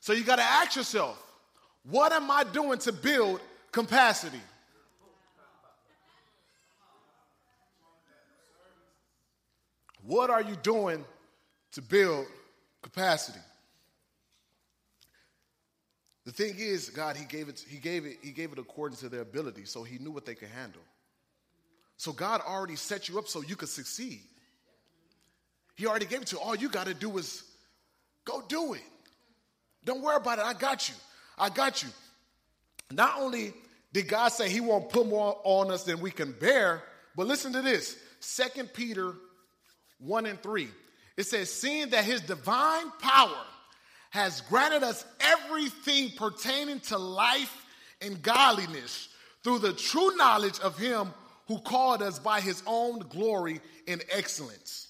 So 0.00 0.14
you 0.14 0.24
got 0.24 0.36
to 0.36 0.42
ask 0.42 0.74
yourself, 0.74 1.22
what 1.84 2.12
am 2.12 2.30
I 2.30 2.44
doing 2.44 2.78
to 2.80 2.92
build 2.92 3.40
capacity? 3.70 4.40
What 10.02 10.30
are 10.30 10.40
you 10.40 10.56
doing 10.56 11.04
to 11.72 11.82
build 11.82 12.26
capacity? 12.80 13.40
The 16.24 16.32
thing 16.32 16.54
is, 16.56 16.88
God, 16.88 17.16
He 17.16 17.26
gave 17.26 17.50
it, 17.50 17.62
He 17.68 17.78
gave 17.78 18.06
it, 18.06 18.16
He 18.22 18.30
gave 18.30 18.52
it 18.52 18.58
according 18.58 18.96
to 18.98 19.10
their 19.10 19.20
ability, 19.20 19.66
so 19.66 19.82
He 19.82 19.98
knew 19.98 20.10
what 20.10 20.24
they 20.24 20.34
could 20.34 20.48
handle. 20.48 20.82
So 21.98 22.12
God 22.12 22.40
already 22.40 22.76
set 22.76 23.08
you 23.08 23.18
up 23.18 23.28
so 23.28 23.42
you 23.42 23.56
could 23.56 23.68
succeed. 23.68 24.20
He 25.76 25.86
already 25.86 26.06
gave 26.06 26.22
it 26.22 26.28
to 26.28 26.36
you. 26.36 26.42
All 26.42 26.56
you 26.56 26.68
got 26.68 26.86
to 26.86 26.94
do 26.94 27.18
is 27.18 27.44
go 28.24 28.42
do 28.48 28.72
it. 28.74 28.82
Don't 29.84 30.02
worry 30.02 30.16
about 30.16 30.38
it. 30.38 30.44
I 30.44 30.54
got 30.54 30.88
you. 30.88 30.94
I 31.36 31.50
got 31.50 31.82
you. 31.82 31.88
Not 32.90 33.18
only 33.18 33.52
did 33.92 34.08
God 34.08 34.28
say 34.28 34.48
He 34.48 34.60
won't 34.60 34.88
put 34.88 35.06
more 35.06 35.38
on 35.44 35.70
us 35.70 35.84
than 35.84 36.00
we 36.00 36.10
can 36.10 36.32
bear, 36.32 36.82
but 37.16 37.26
listen 37.26 37.52
to 37.52 37.62
this. 37.62 37.96
Second 38.20 38.72
Peter 38.72 39.14
1 39.98 40.26
and 40.26 40.42
3. 40.42 40.68
It 41.16 41.26
says, 41.26 41.52
seeing 41.52 41.90
that 41.90 42.04
his 42.04 42.20
divine 42.20 42.90
power 43.00 43.44
has 44.10 44.40
granted 44.42 44.84
us 44.84 45.04
everything 45.20 46.10
pertaining 46.16 46.80
to 46.80 46.96
life 46.96 47.66
and 48.00 48.22
godliness 48.22 49.08
through 49.42 49.58
the 49.58 49.72
true 49.72 50.16
knowledge 50.16 50.60
of 50.60 50.78
him 50.78 51.12
who 51.48 51.58
called 51.58 52.02
us 52.02 52.18
by 52.18 52.40
his 52.40 52.62
own 52.66 53.00
glory 53.00 53.60
and 53.88 54.04
excellence. 54.12 54.86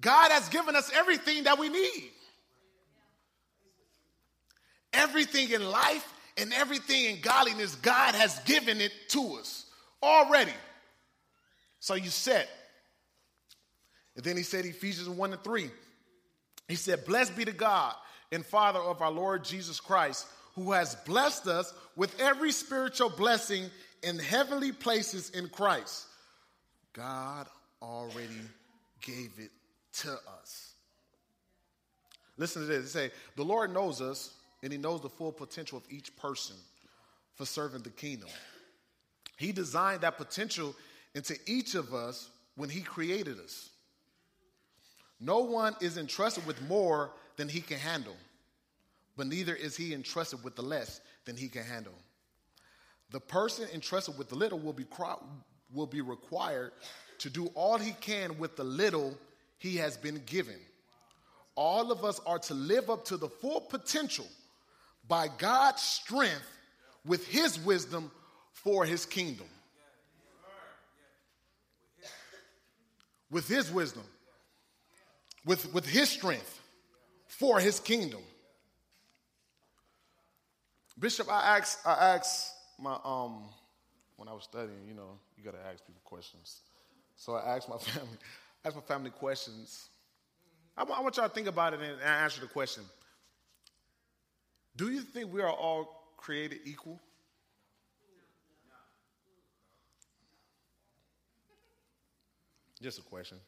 God 0.00 0.30
has 0.32 0.48
given 0.48 0.74
us 0.74 0.90
everything 0.94 1.44
that 1.44 1.58
we 1.58 1.68
need. 1.68 2.10
Everything 4.92 5.50
in 5.50 5.70
life 5.70 6.12
and 6.36 6.52
everything 6.52 7.04
in 7.06 7.20
godliness, 7.20 7.74
God 7.76 8.14
has 8.14 8.38
given 8.40 8.80
it 8.80 8.92
to 9.08 9.34
us 9.34 9.66
already. 10.02 10.52
So 11.80 11.94
you 11.94 12.10
set. 12.10 12.48
And 14.14 14.24
then 14.24 14.36
he 14.36 14.42
said 14.42 14.64
Ephesians 14.64 15.08
1 15.08 15.32
and 15.32 15.42
3. 15.42 15.70
He 16.68 16.76
said, 16.76 17.04
Blessed 17.06 17.36
be 17.36 17.44
the 17.44 17.52
God 17.52 17.94
and 18.30 18.44
Father 18.44 18.78
of 18.78 19.02
our 19.02 19.10
Lord 19.10 19.44
Jesus 19.44 19.80
Christ, 19.80 20.26
who 20.54 20.72
has 20.72 20.94
blessed 21.06 21.46
us 21.48 21.72
with 21.96 22.18
every 22.20 22.52
spiritual 22.52 23.08
blessing 23.08 23.70
in 24.02 24.18
heavenly 24.18 24.72
places 24.72 25.30
in 25.30 25.48
Christ. 25.48 26.06
God 26.92 27.46
already 27.80 28.40
gave 29.00 29.32
it 29.38 29.50
to 30.00 30.12
us. 30.40 30.74
Listen 32.36 32.62
to 32.62 32.68
this. 32.68 32.86
It 32.86 32.88
say, 32.88 33.10
the 33.36 33.44
Lord 33.44 33.72
knows 33.72 34.00
us, 34.00 34.32
and 34.62 34.72
he 34.72 34.78
knows 34.78 35.00
the 35.00 35.08
full 35.08 35.32
potential 35.32 35.78
of 35.78 35.84
each 35.90 36.16
person 36.16 36.56
for 37.34 37.46
serving 37.46 37.82
the 37.82 37.90
kingdom. 37.90 38.28
He 39.36 39.52
designed 39.52 40.02
that 40.02 40.18
potential 40.18 40.74
into 41.14 41.36
each 41.46 41.74
of 41.74 41.94
us 41.94 42.30
when 42.56 42.68
he 42.68 42.80
created 42.80 43.38
us. 43.38 43.70
No 45.20 45.40
one 45.40 45.74
is 45.80 45.98
entrusted 45.98 46.46
with 46.46 46.60
more 46.68 47.10
than 47.36 47.48
he 47.48 47.60
can 47.60 47.78
handle, 47.78 48.16
but 49.16 49.26
neither 49.26 49.54
is 49.54 49.76
he 49.76 49.94
entrusted 49.94 50.42
with 50.42 50.56
the 50.56 50.62
less 50.62 51.00
than 51.24 51.36
he 51.36 51.48
can 51.48 51.64
handle. 51.64 51.94
The 53.12 53.20
person 53.20 53.68
entrusted 53.72 54.18
with 54.18 54.28
the 54.28 54.34
little 54.34 54.58
will 54.58 54.72
be, 54.72 54.86
will 55.72 55.86
be 55.86 56.00
required 56.00 56.72
to 57.18 57.30
do 57.30 57.46
all 57.54 57.78
he 57.78 57.92
can 58.00 58.38
with 58.38 58.56
the 58.56 58.64
little 58.64 59.16
he 59.58 59.76
has 59.76 59.96
been 59.96 60.22
given. 60.26 60.56
All 61.54 61.92
of 61.92 62.04
us 62.04 62.20
are 62.26 62.38
to 62.40 62.54
live 62.54 62.90
up 62.90 63.04
to 63.06 63.16
the 63.16 63.28
full 63.28 63.60
potential 63.60 64.26
by 65.06 65.28
God's 65.38 65.82
strength 65.82 66.48
with 67.04 67.26
his 67.26 67.60
wisdom 67.60 68.10
for 68.52 68.84
his 68.84 69.04
kingdom. 69.06 69.46
With 73.30 73.46
his 73.48 73.70
wisdom 73.70 74.04
with, 75.44 75.72
with 75.72 75.86
his 75.86 76.08
strength 76.08 76.60
for 77.26 77.58
his 77.58 77.80
kingdom. 77.80 78.20
Bishop, 80.98 81.30
I 81.30 81.58
asked, 81.58 81.78
I 81.84 82.14
asked 82.14 82.51
my, 82.82 82.98
um, 83.04 83.44
when 84.16 84.28
I 84.28 84.32
was 84.32 84.44
studying, 84.44 84.86
you 84.88 84.94
know, 84.94 85.18
you 85.36 85.44
got 85.44 85.52
to 85.52 85.66
ask 85.72 85.86
people 85.86 86.02
questions. 86.04 86.60
So 87.16 87.34
I 87.34 87.56
asked 87.56 87.68
my 87.68 87.76
family, 87.78 88.18
asked 88.64 88.76
my 88.76 88.82
family 88.82 89.10
questions. 89.10 89.88
I, 90.76 90.82
I 90.82 91.00
want 91.00 91.16
y'all 91.16 91.28
to 91.28 91.34
think 91.34 91.46
about 91.46 91.74
it 91.74 91.80
and 91.80 92.00
answer 92.02 92.40
the 92.40 92.46
question. 92.46 92.82
Do 94.76 94.90
you 94.90 95.00
think 95.00 95.32
we 95.32 95.42
are 95.42 95.50
all 95.50 96.12
created 96.16 96.60
equal? 96.64 96.98
Just 102.80 102.98
a 102.98 103.02
question. 103.02 103.38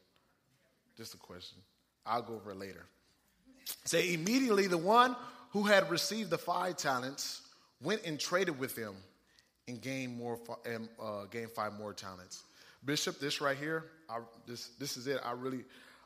Just 0.97 1.15
a 1.15 1.17
question. 1.17 1.59
I'll 2.07 2.23
go 2.23 2.35
over 2.35 2.53
it 2.53 2.59
later. 2.59 2.87
Say, 3.85 4.15
immediately 4.15 4.69
the 4.69 4.79
one 4.79 5.17
who 5.51 5.65
had 5.65 5.91
received 5.91 6.31
the 6.31 6.39
five 6.39 6.77
talents 6.77 7.41
went 7.83 8.05
and 8.05 8.21
traded 8.21 8.59
with 8.61 8.77
them 8.77 8.95
and 9.69 9.81
gain 9.81 10.17
more 10.17 10.39
and 10.65 10.89
uh, 11.03 11.25
gained 11.31 11.51
five 11.51 11.73
more 11.75 11.93
talents. 11.93 12.45
Bishop, 12.85 13.19
this 13.19 13.41
right 13.41 13.57
here, 13.57 13.85
I, 14.09 14.19
this 14.47 14.69
this 14.79 14.97
is 14.97 15.07
it. 15.07 15.21
I 15.25 15.33
really, 15.33 15.65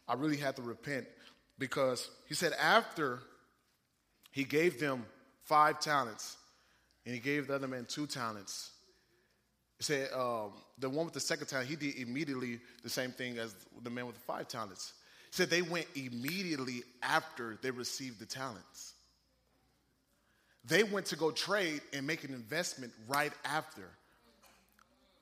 I 0.08 0.14
really 0.14 0.36
had 0.36 0.56
to 0.56 0.62
repent 0.62 1.06
because 1.58 2.08
he 2.26 2.34
said 2.34 2.52
after 2.60 3.20
he 4.30 4.44
gave 4.44 4.78
them 4.78 5.04
five 5.42 5.80
talents 5.80 6.36
and 7.04 7.14
he 7.14 7.20
gave 7.20 7.48
the 7.48 7.54
other 7.54 7.68
man 7.68 7.86
two 7.88 8.06
talents. 8.06 8.70
He 9.78 9.84
said 9.84 10.12
um, 10.12 10.52
the 10.78 10.88
one 10.88 11.04
with 11.06 11.14
the 11.14 11.20
second 11.20 11.46
talent, 11.46 11.68
he 11.68 11.76
did 11.76 11.96
immediately 11.96 12.60
the 12.82 12.90
same 12.90 13.10
thing 13.12 13.38
as 13.38 13.54
the 13.82 13.90
man 13.90 14.06
with 14.06 14.16
the 14.16 14.20
five 14.22 14.48
talents 14.48 14.92
He 15.30 15.36
said 15.36 15.50
they 15.50 15.62
went 15.62 15.86
immediately 15.94 16.82
after 17.02 17.58
they 17.62 17.70
received 17.70 18.18
the 18.20 18.26
talents. 18.26 18.94
They 20.64 20.82
went 20.82 21.06
to 21.06 21.16
go 21.16 21.30
trade 21.30 21.80
and 21.92 22.06
make 22.06 22.24
an 22.24 22.34
investment 22.34 22.92
right 23.06 23.32
after. 23.44 23.82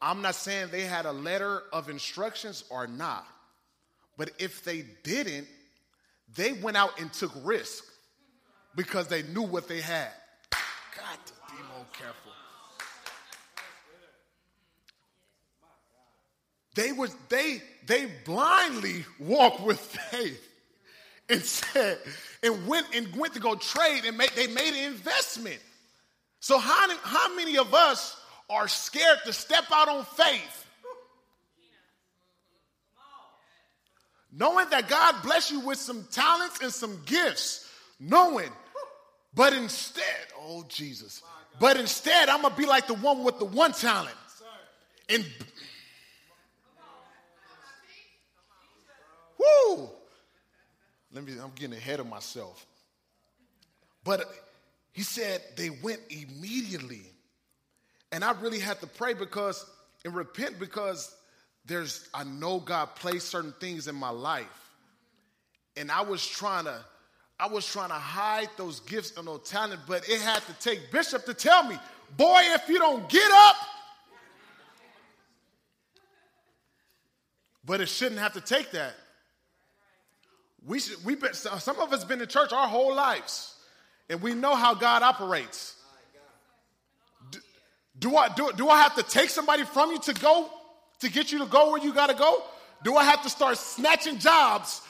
I'm 0.01 0.23
not 0.23 0.35
saying 0.35 0.69
they 0.71 0.83
had 0.83 1.07
a 1.07 1.13
letter 1.13 1.63
of 1.73 1.89
instructions 1.89 2.65
or 2.69 2.87
not, 2.87 3.27
but 4.17 4.31
if 4.39 4.65
they 4.65 4.85
didn't, 5.03 5.47
they 6.35 6.53
went 6.53 6.77
out 6.77 7.01
and 7.01 7.13
took 7.13 7.33
risk 7.45 7.85
because 8.75 9.09
they 9.09 9.23
knew 9.23 9.43
what 9.43 9.69
they 9.69 9.81
had. 9.81 10.09
Got 10.51 11.27
to 11.27 11.33
be 11.51 11.63
more 11.75 11.87
careful. 11.93 12.33
They 16.75 16.93
was 16.93 17.17
they 17.31 17.63
they 17.87 18.07
blindly 18.27 19.07
walked 19.19 19.63
with 19.63 19.81
faith 19.81 20.47
and 21.29 21.43
said 21.43 21.99
and 22.43 22.67
went 22.67 22.87
and 22.95 23.15
went 23.17 23.35
to 23.35 23.41
go 23.41 23.55
trade 23.55 24.03
and 24.07 24.17
make, 24.17 24.35
they 24.35 24.47
made 24.47 24.75
an 24.75 24.93
investment. 24.93 25.59
So 26.41 26.59
how, 26.59 26.97
how 27.03 27.35
many 27.35 27.59
of 27.59 27.75
us 27.75 28.17
are 28.49 28.69
scared 28.69 29.19
to 29.25 29.33
step 29.33 29.65
out 29.73 29.89
on 29.89 30.05
faith? 30.05 30.65
Knowing 34.33 34.69
that 34.71 34.89
God 34.89 35.15
bless 35.23 35.51
you 35.51 35.61
with 35.61 35.79
some 35.79 36.07
talents 36.13 36.61
and 36.61 36.71
some 36.71 37.01
gifts, 37.07 37.71
knowing, 37.99 38.51
but 39.35 39.55
instead, 39.55 40.05
oh 40.39 40.65
Jesus, 40.69 41.23
but 41.59 41.79
instead 41.79 42.29
I'm 42.29 42.43
gonna 42.43 42.55
be 42.55 42.67
like 42.67 42.87
the 42.87 42.95
one 42.95 43.25
with 43.25 43.39
the 43.39 43.47
one 43.47 43.73
talent 43.73 44.15
and 45.09 45.25
Woo! 49.39 49.91
Let 51.17 51.25
me, 51.25 51.33
I'm 51.43 51.51
getting 51.55 51.75
ahead 51.75 51.99
of 51.99 52.07
myself. 52.07 52.67
But 54.05 54.31
he 54.93 55.01
said 55.01 55.41
they 55.57 55.71
went 55.71 56.01
immediately. 56.11 57.01
And 58.13 58.23
I 58.23 58.33
really 58.33 58.59
had 58.61 58.81
to 58.81 58.87
pray 58.87 59.15
because 59.15 59.65
and 60.05 60.15
repent 60.15 60.61
because 60.61 61.17
there's 61.65 62.07
I 62.13 62.25
know 62.25 62.61
God 62.61 62.95
placed 62.97 63.29
certain 63.29 63.55
things 63.59 63.89
in 63.89 63.95
my 63.95 64.11
life. 64.11 64.71
And 65.75 65.91
I 65.91 66.03
was 66.03 66.25
trying 66.25 66.67
to 66.67 66.85
I 67.41 67.47
was 67.49 67.67
trying 67.67 67.89
to 67.89 67.95
hide 67.95 68.51
those 68.59 68.81
gifts 68.81 69.17
and 69.17 69.27
those 69.27 69.49
talent, 69.49 69.81
but 69.89 70.07
it 70.11 70.21
had 70.21 70.43
to 70.43 70.53
take 70.61 70.93
Bishop 70.93 71.25
to 71.25 71.33
tell 71.33 71.65
me, 71.67 71.79
boy, 72.19 72.43
if 72.45 72.69
you 72.69 72.79
don't 72.79 73.09
get 73.09 73.31
up, 73.33 73.57
but 77.65 77.81
it 77.81 77.89
shouldn't 77.89 78.21
have 78.21 78.35
to 78.35 78.43
take 78.43 78.71
that. 78.73 78.95
We 80.67 80.81
should, 80.81 81.05
we 81.05 81.15
been, 81.15 81.33
some 81.33 81.81
of 81.81 81.93
us 81.93 82.05
been 82.05 82.21
in 82.21 82.27
church 82.27 82.53
our 82.53 82.67
whole 82.67 82.95
lives, 82.95 83.55
and 84.11 84.21
we 84.21 84.35
know 84.35 84.57
how 84.57 84.75
God 84.75 85.03
operates. 85.03 85.77
Do, 87.31 87.39
do 88.01 88.17
I 88.17 88.29
do, 88.35 88.51
do 88.57 88.69
I 88.69 88.83
have 88.83 88.97
to 88.97 89.05
take 89.05 89.31
somebody 89.31 89.63
from 89.63 89.93
you 89.93 90.01
to 90.01 90.15
go 90.15 90.51
to 91.01 91.11
get 91.11 91.31
you 91.31 91.39
to 91.39 91.47
go 91.47 91.71
where 91.71 91.81
you 91.81 91.95
got 91.95 92.09
to 92.09 92.15
go? 92.15 92.43
Do 92.83 92.97
I 92.97 93.05
have 93.05 93.23
to 93.23 93.31
start 93.31 93.57
snatching 93.59 94.19
jobs 94.19 94.83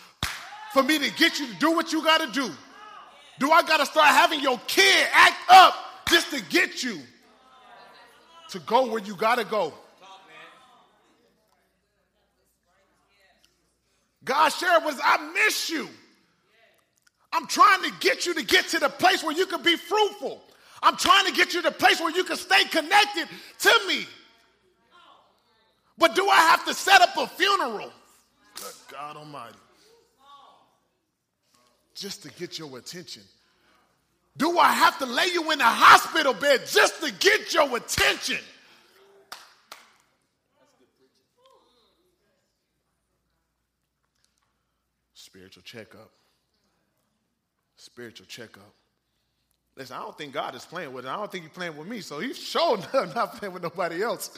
for 0.73 0.83
me 0.83 0.99
to 0.99 1.11
get 1.17 1.39
you 1.39 1.47
to 1.47 1.55
do 1.57 1.73
what 1.73 1.93
you 1.93 2.03
got 2.03 2.23
to 2.23 2.33
do? 2.33 2.51
Do 3.39 3.51
I 3.51 3.63
got 3.63 3.79
to 3.79 3.87
start 3.87 4.09
having 4.09 4.41
your 4.41 4.59
kid 4.67 5.07
act 5.13 5.37
up 5.51 5.75
just 6.09 6.31
to 6.31 6.43
get 6.45 6.83
you 6.83 7.01
to 8.51 8.59
go 8.61 8.91
where 8.91 9.03
you 9.03 9.15
got 9.15 9.37
to 9.37 9.45
go? 9.45 9.75
God 14.27 14.51
shared 14.51 14.85
was, 14.85 14.99
I 15.03 15.33
miss 15.33 15.71
you. 15.71 15.89
I'm 17.33 17.47
trying 17.47 17.83
to 17.85 17.93
get 18.01 18.27
you 18.27 18.35
to 18.35 18.45
get 18.45 18.69
to 18.69 18.79
the 18.79 18.89
place 18.89 19.23
where 19.23 19.35
you 19.35 19.47
can 19.47 19.63
be 19.63 19.77
fruitful. 19.77 20.43
I'm 20.83 20.97
trying 20.97 21.27
to 21.27 21.33
get 21.33 21.55
you 21.55 21.63
to 21.63 21.69
the 21.71 21.75
place 21.75 22.01
where 22.01 22.11
you 22.11 22.25
can 22.25 22.37
stay 22.37 22.65
connected 22.65 23.29
to 23.61 23.81
me. 23.89 24.07
But 25.97 26.15
do 26.15 26.29
I 26.29 26.37
have 26.37 26.65
to 26.67 26.75
set 26.75 27.01
up 27.01 27.17
a 27.17 27.27
funeral? 27.27 27.91
Good 28.57 28.75
God 28.91 29.17
Almighty. 29.17 29.55
Just 31.95 32.23
to 32.25 32.31
get 32.33 32.59
your 32.59 32.77
attention. 32.77 33.23
Do 34.37 34.59
I 34.59 34.73
have 34.73 34.99
to 34.99 35.07
lay 35.07 35.29
you 35.33 35.51
in 35.53 35.61
a 35.61 35.65
hospital 35.65 36.35
bed 36.35 36.63
just 36.67 37.03
to 37.03 37.13
get 37.13 37.55
your 37.55 37.75
attention? 37.77 38.39
Spiritual 45.37 45.65
checkup. 45.65 46.11
Spiritual 47.77 48.25
checkup. 48.25 48.73
Listen, 49.77 49.99
I 49.99 50.01
don't 50.01 50.17
think 50.17 50.33
God 50.33 50.55
is 50.55 50.65
playing 50.65 50.95
with 50.95 51.05
it. 51.05 51.09
I 51.09 51.17
don't 51.17 51.31
think 51.31 51.45
He's 51.45 51.53
playing 51.53 51.77
with 51.77 51.87
me, 51.87 52.01
so 52.01 52.21
He's 52.21 52.39
showing 52.39 52.83
up 52.95 53.15
not 53.15 53.37
playing 53.37 53.53
with 53.53 53.63
nobody 53.63 54.03
else. 54.03 54.31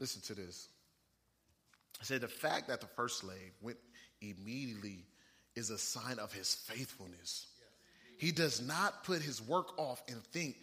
Listen 0.00 0.22
to 0.22 0.34
this. 0.34 0.68
I 2.00 2.04
said 2.04 2.20
the 2.20 2.26
fact 2.26 2.66
that 2.66 2.80
the 2.80 2.88
first 2.88 3.20
slave 3.20 3.52
went 3.62 3.78
immediately 4.20 5.06
is 5.54 5.70
a 5.70 5.78
sign 5.78 6.18
of 6.18 6.32
his 6.32 6.52
faithfulness. 6.52 7.46
He 8.18 8.32
does 8.32 8.60
not 8.60 9.04
put 9.04 9.22
his 9.22 9.42
work 9.42 9.78
off 9.78 10.02
and 10.08 10.22
think 10.26 10.56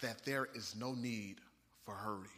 that 0.00 0.24
there 0.24 0.48
is 0.54 0.74
no 0.78 0.92
need 0.92 1.36
for 1.84 1.94
hurry. 1.94 2.28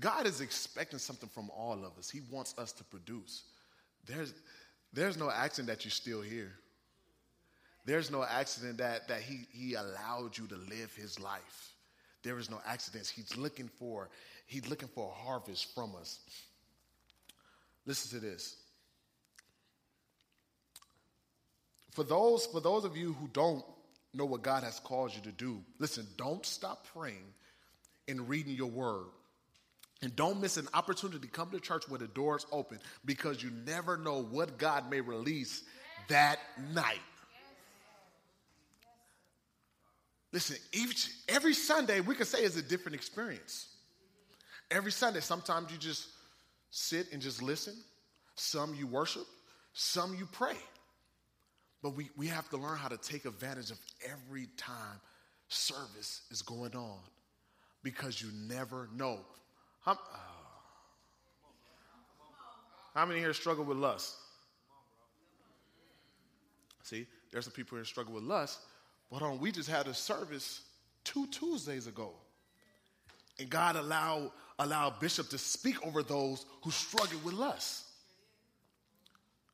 God 0.00 0.26
is 0.26 0.40
expecting 0.40 0.98
something 0.98 1.28
from 1.28 1.48
all 1.50 1.84
of 1.84 1.96
us. 1.98 2.10
He 2.10 2.20
wants 2.30 2.54
us 2.58 2.72
to 2.72 2.84
produce. 2.84 3.44
There's, 4.04 4.34
there's 4.92 5.16
no 5.16 5.30
accident 5.30 5.68
that 5.68 5.84
you're 5.84 5.92
still 5.92 6.22
here. 6.22 6.52
There's 7.84 8.10
no 8.10 8.24
accident 8.24 8.78
that, 8.78 9.06
that 9.06 9.20
he, 9.20 9.46
he 9.52 9.74
allowed 9.74 10.36
you 10.36 10.48
to 10.48 10.56
live 10.56 10.92
his 10.96 11.20
life. 11.20 11.72
There 12.24 12.36
is 12.38 12.50
no 12.50 12.60
accidents. 12.66 13.08
He's 13.08 13.36
looking 13.36 13.68
for, 13.78 14.08
he's 14.46 14.68
looking 14.68 14.88
for 14.88 15.08
a 15.08 15.24
harvest 15.24 15.72
from 15.72 15.94
us. 15.94 16.18
Listen 17.86 18.18
to 18.18 18.26
this. 18.26 18.56
For 21.96 22.04
those, 22.04 22.44
for 22.44 22.60
those 22.60 22.84
of 22.84 22.94
you 22.94 23.14
who 23.14 23.26
don't 23.28 23.64
know 24.12 24.26
what 24.26 24.42
God 24.42 24.62
has 24.64 24.78
called 24.80 25.14
you 25.14 25.22
to 25.22 25.32
do, 25.32 25.64
listen, 25.78 26.06
don't 26.18 26.44
stop 26.44 26.86
praying 26.92 27.24
and 28.06 28.28
reading 28.28 28.54
your 28.54 28.68
word. 28.68 29.06
And 30.02 30.14
don't 30.14 30.38
miss 30.42 30.58
an 30.58 30.68
opportunity 30.74 31.20
to 31.20 31.26
come 31.26 31.50
to 31.52 31.58
church 31.58 31.88
where 31.88 31.98
the 31.98 32.08
doors 32.08 32.44
open 32.52 32.80
because 33.06 33.42
you 33.42 33.50
never 33.64 33.96
know 33.96 34.22
what 34.24 34.58
God 34.58 34.90
may 34.90 35.00
release 35.00 35.62
that 36.08 36.38
night. 36.74 37.00
Listen, 40.32 40.58
each, 40.74 41.08
every 41.30 41.54
Sunday 41.54 42.00
we 42.00 42.14
can 42.14 42.26
say 42.26 42.42
is 42.42 42.58
a 42.58 42.62
different 42.62 42.94
experience. 42.94 43.68
Every 44.70 44.92
Sunday, 44.92 45.20
sometimes 45.20 45.72
you 45.72 45.78
just 45.78 46.08
sit 46.70 47.10
and 47.10 47.22
just 47.22 47.40
listen. 47.40 47.72
Some 48.34 48.74
you 48.74 48.86
worship, 48.86 49.24
some 49.72 50.14
you 50.14 50.26
pray. 50.26 50.58
But 51.82 51.90
we, 51.90 52.10
we 52.16 52.26
have 52.28 52.48
to 52.50 52.56
learn 52.56 52.76
how 52.76 52.88
to 52.88 52.96
take 52.96 53.24
advantage 53.24 53.70
of 53.70 53.78
every 54.04 54.48
time 54.56 55.00
service 55.48 56.22
is 56.30 56.42
going 56.42 56.74
on 56.74 56.98
because 57.82 58.20
you 58.20 58.28
never 58.48 58.88
know. 58.96 59.20
How, 59.80 59.92
oh. 59.92 60.36
How 62.94 63.04
many 63.04 63.20
here 63.20 63.34
struggle 63.34 63.64
with 63.64 63.76
lust? 63.76 64.16
See, 66.82 67.06
there's 67.30 67.44
some 67.44 67.52
people 67.52 67.76
here 67.76 67.84
struggle 67.84 68.14
with 68.14 68.24
lust, 68.24 68.60
but 69.10 69.22
on 69.22 69.38
we 69.38 69.52
just 69.52 69.68
had 69.68 69.86
a 69.86 69.94
service 69.94 70.62
two 71.04 71.26
Tuesdays 71.26 71.86
ago. 71.86 72.12
And 73.38 73.50
God 73.50 73.76
allowed 73.76 74.30
allowed 74.58 75.00
Bishop 75.00 75.28
to 75.30 75.38
speak 75.38 75.84
over 75.86 76.02
those 76.02 76.46
who 76.62 76.70
struggle 76.70 77.18
with 77.24 77.34
lust. 77.34 77.85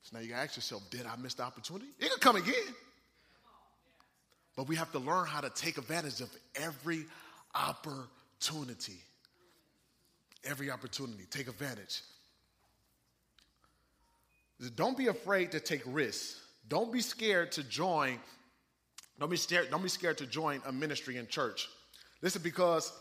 So 0.02 0.16
now 0.16 0.22
you 0.22 0.30
gotta 0.30 0.42
ask 0.42 0.56
yourself, 0.56 0.88
did 0.90 1.06
I 1.06 1.16
miss 1.16 1.34
the 1.34 1.44
opportunity? 1.44 1.86
It 1.98 2.10
could 2.10 2.20
come 2.20 2.36
again. 2.36 2.54
But 4.56 4.68
we 4.68 4.76
have 4.76 4.92
to 4.92 4.98
learn 4.98 5.26
how 5.26 5.40
to 5.40 5.50
take 5.50 5.78
advantage 5.78 6.20
of 6.20 6.30
every 6.56 7.06
opportunity. 7.54 8.98
Every 10.44 10.70
opportunity. 10.70 11.24
Take 11.30 11.48
advantage. 11.48 12.02
Don't 14.76 14.96
be 14.96 15.06
afraid 15.06 15.52
to 15.52 15.60
take 15.60 15.82
risks. 15.86 16.40
Don't 16.68 16.92
be 16.92 17.00
scared 17.00 17.52
to 17.52 17.62
join. 17.64 18.18
Don't 19.18 19.30
be 19.30 19.36
scared, 19.36 19.70
don't 19.70 19.82
be 19.82 19.88
scared 19.88 20.18
to 20.18 20.26
join 20.26 20.60
a 20.66 20.72
ministry 20.72 21.16
in 21.16 21.26
church. 21.26 21.68
Listen, 22.22 22.42
because 22.42 22.92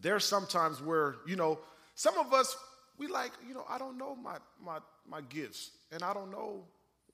there's 0.00 0.24
sometimes 0.24 0.80
where, 0.80 1.16
you 1.26 1.36
know, 1.36 1.58
some 1.94 2.16
of 2.18 2.32
us, 2.32 2.56
we 3.00 3.06
like, 3.06 3.32
you 3.48 3.54
know, 3.54 3.64
I 3.66 3.78
don't 3.78 3.96
know 3.96 4.14
my 4.14 4.36
my 4.62 4.78
my 5.08 5.22
gifts 5.22 5.70
and 5.90 6.02
I 6.02 6.12
don't 6.12 6.30
know 6.30 6.64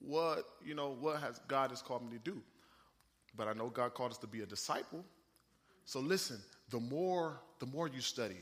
what, 0.01 0.45
you 0.65 0.75
know, 0.75 0.97
what 1.01 1.21
has 1.21 1.41
God 1.47 1.71
has 1.71 1.81
called 1.81 2.05
me 2.05 2.19
to 2.19 2.23
do. 2.23 2.43
But 3.37 3.47
I 3.47 3.53
know 3.53 3.69
God 3.69 3.95
called 3.95 4.11
us 4.11 4.19
to 4.19 4.27
be 4.27 4.41
a 4.41 4.47
disciple. 4.47 5.05
So 5.85 6.01
listen, 6.01 6.39
the 6.71 6.81
more 6.81 7.41
the 7.61 7.67
more 7.67 7.87
you 7.89 8.01
study, 8.01 8.41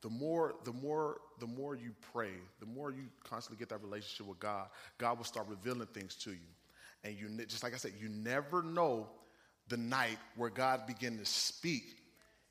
the 0.00 0.08
more 0.08 0.54
the 0.64 0.72
more 0.72 1.18
the 1.38 1.46
more 1.46 1.76
you 1.76 1.92
pray, 2.12 2.32
the 2.60 2.66
more 2.66 2.90
you 2.90 3.04
constantly 3.22 3.58
get 3.58 3.68
that 3.68 3.82
relationship 3.82 4.26
with 4.26 4.40
God, 4.40 4.68
God 4.96 5.18
will 5.18 5.26
start 5.26 5.46
revealing 5.48 5.86
things 5.88 6.14
to 6.16 6.30
you. 6.30 6.48
And 7.04 7.14
you 7.14 7.28
just 7.44 7.62
like 7.62 7.74
I 7.74 7.76
said, 7.76 7.92
you 8.00 8.08
never 8.08 8.62
know 8.62 9.08
the 9.68 9.76
night 9.76 10.18
where 10.36 10.50
God 10.50 10.86
begin 10.86 11.18
to 11.18 11.26
speak. 11.26 11.98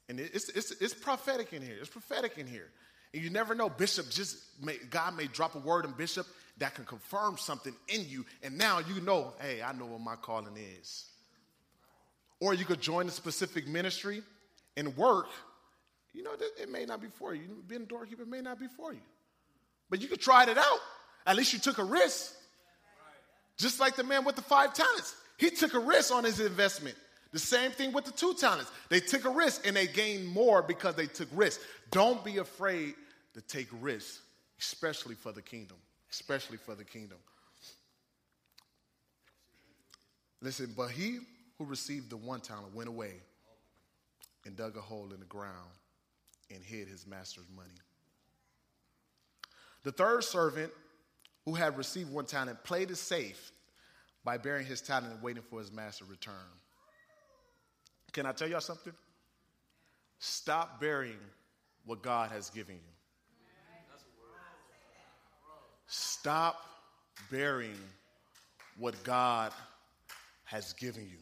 And 0.08 0.20
it's, 0.20 0.50
it's, 0.50 0.72
it's 0.82 0.94
prophetic 0.94 1.54
in 1.54 1.62
here. 1.62 1.78
It's 1.80 1.90
prophetic 1.90 2.38
in 2.38 2.46
here. 2.46 2.70
And 3.14 3.24
you 3.24 3.30
never 3.30 3.54
know, 3.54 3.70
Bishop, 3.70 4.10
just 4.10 4.38
may, 4.62 4.78
God 4.90 5.16
may 5.16 5.28
drop 5.28 5.56
a 5.56 5.60
word 5.60 5.86
in 5.86 5.92
Bishop 5.92 6.26
that 6.58 6.74
can 6.76 6.86
confirm 6.86 7.38
something 7.38 7.76
in 7.88 8.08
you. 8.08 8.26
And 8.42 8.58
now 8.58 8.80
you 8.80 9.02
know, 9.02 9.34
hey, 9.40 9.62
I 9.62 9.74
know 9.74 9.86
what 9.86 10.02
my 10.02 10.16
calling 10.16 10.58
is. 10.58 11.06
Or 12.40 12.54
you 12.54 12.66
could 12.66 12.82
join 12.82 13.08
a 13.08 13.12
specific 13.12 13.68
ministry 13.68 14.22
and 14.76 14.96
work. 14.98 15.28
You 16.14 16.24
know, 16.24 16.32
it 16.60 16.70
may 16.70 16.86
not 16.86 17.02
be 17.02 17.08
for 17.08 17.34
you. 17.34 17.64
Being 17.68 17.84
a 17.84 17.86
doorkeeper 17.86 18.26
may 18.26 18.42
not 18.42 18.60
be 18.60 18.68
for 18.68 18.94
you. 18.94 19.00
But 19.90 20.02
you 20.02 20.08
could 20.08 20.22
try 20.22 20.44
it 20.44 20.58
out. 20.58 20.80
At 21.26 21.36
least 21.36 21.54
you 21.54 21.60
took 21.60 21.78
a 21.78 21.84
risk. 21.84 22.34
Just 23.58 23.80
like 23.80 23.96
the 23.96 24.04
man 24.04 24.26
with 24.26 24.36
the 24.36 24.42
five 24.42 24.74
talents. 24.74 25.16
He 25.38 25.50
took 25.50 25.74
a 25.74 25.80
risk 25.80 26.14
on 26.14 26.24
his 26.24 26.40
investment. 26.40 26.96
The 27.32 27.40
same 27.40 27.72
thing 27.72 27.94
with 27.94 28.06
the 28.06 28.12
two 28.12 28.34
talents. 28.36 28.72
They 28.90 29.00
took 29.00 29.26
a 29.26 29.30
risk 29.30 29.66
and 29.66 29.76
they 29.76 29.88
gained 29.88 30.28
more 30.28 30.62
because 30.62 30.96
they 30.96 31.08
took 31.08 31.28
risks. 31.34 31.64
Don't 31.90 32.24
be 32.24 32.38
afraid 32.38 32.94
to 33.34 33.42
take 33.42 33.68
risks, 33.82 34.22
especially 34.60 35.16
for 35.16 35.32
the 35.32 35.42
kingdom 35.42 35.78
especially 36.14 36.58
for 36.58 36.76
the 36.76 36.84
kingdom. 36.84 37.18
Listen, 40.42 40.72
but 40.78 40.92
he 40.92 41.20
who 41.58 41.66
received 41.66 42.12
the 42.12 42.18
one 42.18 42.40
talent 42.40 42.74
went 42.76 42.88
away 42.88 43.14
and 44.46 44.56
dug 44.56 44.78
a 44.78 44.82
hole 44.82 45.10
in 45.12 45.20
the 45.20 45.26
ground 45.26 45.72
and 46.54 46.64
hid 46.64 46.88
his 46.88 47.08
master's 47.08 47.48
money. 47.56 47.70
The 49.84 49.92
third 49.92 50.24
servant, 50.24 50.72
who 51.46 51.56
had 51.56 51.78
received 51.78 52.12
one 52.12 52.26
talent, 52.26 52.64
played 52.64 52.92
it 52.92 52.98
safe 52.98 53.52
by 54.24 54.38
bearing 54.38 54.66
his 54.66 54.82
talent 54.82 55.14
and 55.14 55.22
waiting 55.22 55.44
for 55.50 55.60
his 55.60 55.72
master 55.72 56.06
to 56.06 56.12
return. 56.12 56.36
Can 58.12 58.26
I 58.26 58.34
tell 58.34 58.48
y'all 58.48 58.62
something? 58.62 58.94
Stop 60.20 60.80
burying 60.80 61.18
what 61.86 62.04
God 62.04 62.32
has 62.32 62.50
given 62.52 62.76
you. 62.76 62.94
Stop 65.96 66.60
bearing 67.30 67.78
what 68.80 68.96
God 69.04 69.52
has 70.46 70.74
given 70.74 71.04
you. 71.04 71.20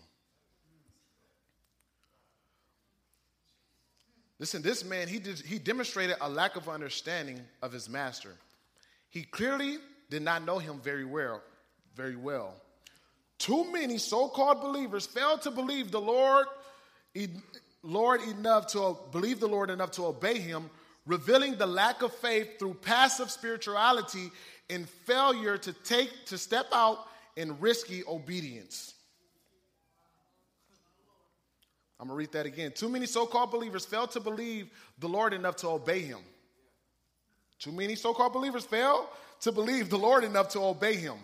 Listen, 4.40 4.62
this 4.62 4.86
man, 4.86 5.10
he, 5.10 5.20
did, 5.20 5.40
he 5.40 5.60
demonstrated 5.60 6.16
a 6.22 6.30
lack 6.30 6.56
of 6.56 6.70
understanding 6.70 7.42
of 7.62 7.74
his 7.74 7.90
master. 7.90 8.34
He 9.10 9.24
clearly 9.24 9.78
did 10.10 10.22
not 10.22 10.46
know 10.46 10.58
him 10.58 10.80
very 10.80 11.04
well, 11.04 11.42
very 11.98 12.16
well. 12.16 12.54
Too 13.40 13.70
many 13.74 13.98
so-called 13.98 14.62
believers 14.62 15.06
failed 15.06 15.42
to 15.42 15.52
believe 15.52 15.92
the 15.92 16.00
Lord, 16.00 16.48
Lord 17.84 18.22
enough 18.22 18.68
to 18.68 18.96
believe 19.12 19.42
the 19.42 19.50
Lord 19.50 19.70
enough 19.70 19.92
to 19.92 20.06
obey 20.06 20.40
him, 20.40 20.70
revealing 21.06 21.58
the 21.58 21.66
lack 21.66 22.04
of 22.04 22.14
faith 22.14 22.58
through 22.58 22.76
passive 22.76 23.32
spirituality 23.32 24.32
and 24.70 24.88
failure 24.90 25.58
to 25.58 25.74
take 25.74 26.26
to 26.28 26.38
step 26.38 26.68
out 26.74 27.00
in 27.36 27.60
risky 27.60 28.04
obedience. 28.08 28.94
I'm 32.00 32.08
going 32.08 32.16
to 32.16 32.20
read 32.20 32.32
that 32.32 32.46
again. 32.48 32.72
Too 32.72 32.90
many 32.90 33.06
so 33.06 33.28
called 33.28 33.52
believers 33.52 33.86
fail 33.86 34.08
to 34.08 34.20
believe 34.20 34.70
the 34.98 35.08
Lord 35.08 35.34
enough 35.34 35.58
to 35.58 35.68
obey 35.70 36.02
him. 36.02 36.20
Too 37.60 37.72
many 37.72 37.96
so 37.96 38.14
called 38.14 38.34
believers 38.34 38.66
fail 38.66 39.08
to 39.42 39.52
believe 39.52 39.90
the 39.90 40.00
Lord 40.00 40.24
enough 40.24 40.50
to 40.50 40.60
obey 40.62 40.96
him, 40.96 41.18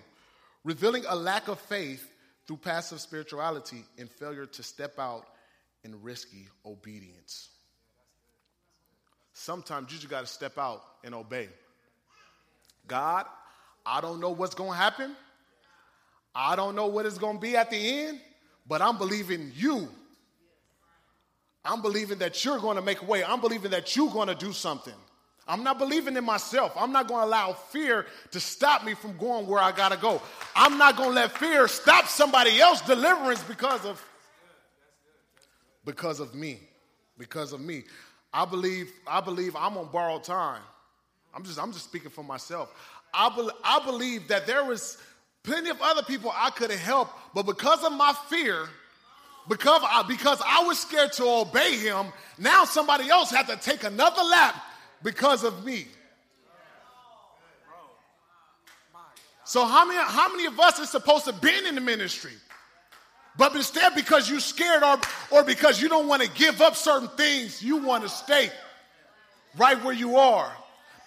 revealing 0.63 1.03
a 1.07 1.15
lack 1.15 1.47
of 1.47 1.59
faith 1.61 2.07
through 2.45 2.57
passive 2.57 3.01
spirituality 3.01 3.83
and 3.97 4.09
failure 4.09 4.45
to 4.45 4.61
step 4.61 4.99
out 4.99 5.25
in 5.83 6.01
risky 6.03 6.47
obedience. 6.63 7.49
Sometimes 9.33 9.91
you 9.91 9.97
just 9.97 10.09
got 10.09 10.21
to 10.21 10.27
step 10.27 10.57
out 10.57 10.83
and 11.03 11.15
obey. 11.15 11.49
God, 12.87 13.25
I 13.85 14.01
don't 14.01 14.19
know 14.19 14.31
what's 14.31 14.55
going 14.55 14.71
to 14.71 14.77
happen. 14.77 15.15
I 16.33 16.55
don't 16.55 16.75
know 16.75 16.87
what 16.87 17.05
it's 17.05 17.17
going 17.17 17.37
to 17.37 17.41
be 17.41 17.55
at 17.55 17.69
the 17.69 17.77
end, 17.77 18.19
but 18.67 18.81
I'm 18.81 18.97
believing 18.97 19.51
you 19.55 19.89
I'm 21.67 21.81
believing 21.81 22.19
that 22.19 22.45
you're 22.45 22.59
going 22.59 22.77
to 22.77 22.81
make 22.81 23.01
a 23.01 23.05
way. 23.05 23.23
I'm 23.23 23.41
believing 23.41 23.71
that 23.71 23.95
you're 23.95 24.09
going 24.09 24.29
to 24.29 24.35
do 24.35 24.53
something. 24.53 24.93
I'm 25.47 25.63
not 25.63 25.77
believing 25.77 26.15
in 26.15 26.23
myself. 26.23 26.73
I'm 26.77 26.91
not 26.91 27.07
going 27.07 27.21
to 27.21 27.27
allow 27.27 27.53
fear 27.53 28.05
to 28.31 28.39
stop 28.39 28.85
me 28.85 28.93
from 28.93 29.17
going 29.17 29.47
where 29.47 29.61
I 29.61 29.71
got 29.71 29.91
to 29.91 29.97
go. 29.97 30.21
I'm 30.55 30.77
not 30.77 30.95
going 30.95 31.09
to 31.09 31.15
let 31.15 31.37
fear 31.37 31.67
stop 31.67 32.07
somebody 32.07 32.59
else 32.59 32.81
deliverance 32.81 33.43
because 33.43 33.85
of 33.85 34.03
because 35.85 36.19
of 36.19 36.35
me. 36.35 36.59
Because 37.17 37.53
of 37.53 37.61
me. 37.61 37.83
I 38.33 38.45
believe 38.45 38.91
I 39.05 39.21
believe 39.21 39.55
I'm 39.55 39.77
on 39.77 39.89
borrowed 39.91 40.23
time. 40.23 40.61
I'm 41.37 41.43
just 41.43 41.59
I'm 41.59 41.71
just 41.71 41.85
speaking 41.85 42.09
for 42.09 42.23
myself. 42.23 42.73
I, 43.13 43.29
be, 43.29 43.47
I 43.63 43.79
believe 43.85 44.27
that 44.29 44.47
there 44.47 44.65
was 44.65 44.97
plenty 45.43 45.69
of 45.69 45.79
other 45.83 46.01
people 46.01 46.33
I 46.33 46.49
could 46.49 46.71
have 46.71 46.79
helped, 46.79 47.13
but 47.35 47.43
because 47.43 47.83
of 47.83 47.93
my 47.93 48.15
fear, 48.27 48.67
because 49.47 49.81
I, 49.83 50.03
because 50.07 50.41
I 50.43 50.63
was 50.63 50.79
scared 50.79 51.13
to 51.13 51.25
obey 51.25 51.77
him, 51.77 52.07
now 52.39 52.65
somebody 52.65 53.07
else 53.11 53.29
had 53.29 53.45
to 53.49 53.55
take 53.55 53.83
another 53.83 54.23
lap 54.23 54.55
because 55.03 55.43
of 55.43 55.63
me. 55.63 55.85
So 59.43 59.63
how 59.63 59.85
many, 59.85 59.99
how 59.99 60.29
many 60.29 60.47
of 60.47 60.59
us 60.59 60.79
are 60.79 60.87
supposed 60.87 61.25
to 61.25 61.33
be 61.33 61.51
in 61.67 61.75
the 61.75 61.81
ministry? 61.81 62.33
But 63.37 63.55
instead, 63.55 63.93
because 63.93 64.27
you're 64.27 64.39
scared 64.39 64.81
or, 64.81 64.99
or 65.29 65.43
because 65.43 65.79
you 65.79 65.87
don't 65.87 66.07
want 66.07 66.23
to 66.23 66.29
give 66.31 66.61
up 66.61 66.75
certain 66.75 67.09
things, 67.09 67.61
you 67.61 67.77
want 67.77 68.03
to 68.03 68.09
stay 68.09 68.49
right 69.55 69.81
where 69.83 69.93
you 69.93 70.17
are. 70.17 70.51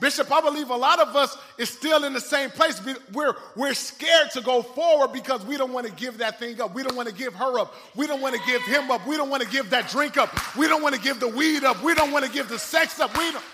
Bishop, 0.01 0.33
I 0.33 0.41
believe 0.41 0.71
a 0.71 0.77
lot 0.77 0.99
of 0.99 1.15
us 1.15 1.37
is 1.59 1.69
still 1.69 2.05
in 2.05 2.15
the 2.15 2.21
same 2.21 2.49
place. 2.51 2.81
We're, 3.13 3.35
we're 3.55 3.75
scared 3.75 4.31
to 4.33 4.41
go 4.41 4.63
forward 4.63 5.13
because 5.13 5.45
we 5.45 5.59
don't 5.59 5.73
want 5.73 5.87
to 5.87 5.93
give 5.93 6.19
that 6.19 6.39
thing 6.39 6.59
up. 6.61 6.75
We 6.75 6.83
don't 6.83 6.97
want 6.97 7.09
to 7.09 7.15
give 7.15 7.35
her 7.35 7.59
up. 7.59 7.75
We 7.95 8.07
don't 8.07 8.23
want 8.23 8.35
to 8.35 8.41
give 8.47 8.63
him 8.63 8.91
up. 8.91 9.07
We 9.07 9.19
don't 9.19 9.29
want 9.29 9.43
to 9.43 9.49
give 9.51 9.69
that 9.71 9.91
drink 9.91 10.17
up. 10.17 10.31
We 10.57 10.69
don't 10.69 10.83
want 10.83 10.95
to 10.95 11.01
give 11.01 11.21
the 11.21 11.29
weed 11.29 11.65
up. 11.65 11.83
We 11.83 11.95
don't 11.95 12.13
want 12.13 12.25
to 12.25 12.33
give 12.33 12.49
the 12.49 12.59
sex 12.59 12.99
up. 12.99 13.17
We 13.17 13.31
don't. 13.31 13.45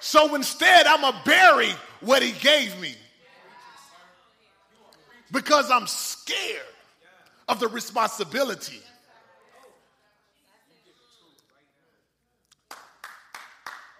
So 0.00 0.34
instead, 0.34 0.86
I'm 0.86 1.02
going 1.02 1.12
to 1.12 1.20
bury 1.24 1.70
what 2.00 2.22
he 2.22 2.32
gave 2.32 2.78
me 2.80 2.94
because 5.30 5.70
I'm 5.70 5.86
scared 5.86 6.62
of 7.48 7.60
the 7.60 7.68
responsibility. 7.68 8.80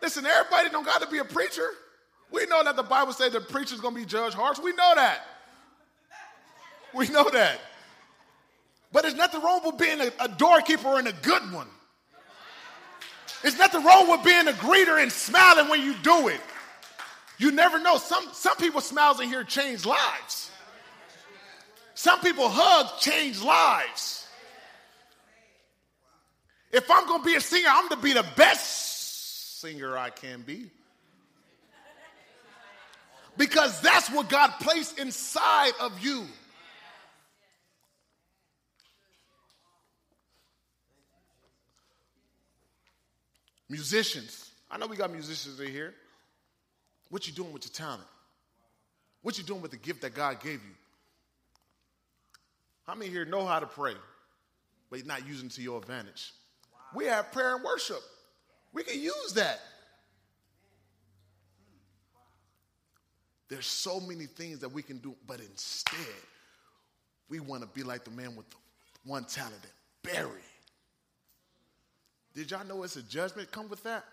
Listen, 0.00 0.26
everybody 0.26 0.70
don't 0.70 0.84
got 0.84 1.02
to 1.02 1.08
be 1.08 1.18
a 1.18 1.24
preacher. 1.24 1.68
We 2.30 2.46
know 2.46 2.62
that 2.62 2.76
the 2.76 2.82
Bible 2.82 3.12
says 3.12 3.32
the 3.32 3.40
preacher's 3.40 3.80
going 3.80 3.94
to 3.94 4.00
be 4.00 4.06
judged 4.06 4.34
harsh. 4.34 4.58
We 4.58 4.72
know 4.72 4.92
that. 4.94 5.20
We 6.94 7.08
know 7.08 7.28
that. 7.30 7.60
But 8.92 9.02
there's 9.02 9.14
nothing 9.14 9.42
wrong 9.42 9.60
with 9.64 9.78
being 9.78 10.00
a, 10.00 10.10
a 10.20 10.28
doorkeeper 10.28 10.98
and 10.98 11.08
a 11.08 11.12
good 11.12 11.52
one. 11.52 11.68
There's 13.42 13.58
nothing 13.58 13.84
wrong 13.84 14.10
with 14.10 14.24
being 14.24 14.48
a 14.48 14.52
greeter 14.52 15.00
and 15.00 15.12
smiling 15.12 15.68
when 15.68 15.82
you 15.82 15.94
do 16.02 16.28
it. 16.28 16.40
You 17.38 17.52
never 17.52 17.78
know. 17.78 17.96
Some, 17.98 18.24
some 18.32 18.56
people's 18.56 18.86
smiles 18.86 19.20
in 19.20 19.28
here 19.28 19.44
change 19.44 19.86
lives. 19.86 20.50
Some 21.94 22.20
people 22.20 22.48
hug 22.48 22.98
change 23.00 23.42
lives. 23.42 24.26
If 26.72 26.90
I'm 26.90 27.06
going 27.06 27.20
to 27.20 27.26
be 27.26 27.34
a 27.34 27.40
singer, 27.40 27.68
I'm 27.70 27.88
going 27.88 28.00
to 28.00 28.04
be 28.04 28.12
the 28.12 28.26
best 28.36 28.87
singer 29.60 29.98
I 29.98 30.10
can 30.10 30.42
be. 30.42 30.70
Because 33.36 33.80
that's 33.80 34.10
what 34.10 34.28
God 34.28 34.50
placed 34.60 34.98
inside 34.98 35.72
of 35.80 35.98
you. 36.00 36.24
Musicians. 43.68 44.50
I 44.70 44.78
know 44.78 44.86
we 44.86 44.96
got 44.96 45.12
musicians 45.12 45.60
in 45.60 45.68
here. 45.68 45.94
What 47.10 47.26
you 47.26 47.32
doing 47.32 47.52
with 47.52 47.64
your 47.64 47.72
talent? 47.72 48.08
What 49.22 49.38
you 49.38 49.44
doing 49.44 49.62
with 49.62 49.70
the 49.70 49.76
gift 49.76 50.02
that 50.02 50.14
God 50.14 50.40
gave 50.42 50.54
you? 50.54 50.74
How 52.86 52.94
many 52.94 53.10
here 53.10 53.24
know 53.24 53.44
how 53.44 53.60
to 53.60 53.66
pray, 53.66 53.94
but 54.88 54.98
you're 54.98 55.08
not 55.08 55.26
using 55.26 55.46
it 55.46 55.52
to 55.52 55.62
your 55.62 55.78
advantage? 55.78 56.32
We 56.94 57.04
have 57.06 57.30
prayer 57.32 57.56
and 57.56 57.64
worship. 57.64 58.00
We 58.72 58.82
can 58.82 59.00
use 59.00 59.32
that. 59.34 59.60
There's 63.48 63.66
so 63.66 63.98
many 63.98 64.26
things 64.26 64.58
that 64.58 64.70
we 64.70 64.82
can 64.82 64.98
do, 64.98 65.14
but 65.26 65.40
instead, 65.40 65.96
we 67.30 67.40
want 67.40 67.62
to 67.62 67.68
be 67.68 67.82
like 67.82 68.04
the 68.04 68.10
man 68.10 68.36
with 68.36 68.48
the 68.50 68.56
one 69.04 69.24
talent 69.24 69.62
that 69.62 70.12
bury. 70.12 70.42
Did 72.34 72.50
y'all 72.50 72.66
know 72.66 72.82
it's 72.82 72.96
a 72.96 73.02
judgment 73.02 73.50
come 73.50 73.68
with 73.68 73.82
that? 73.84 74.04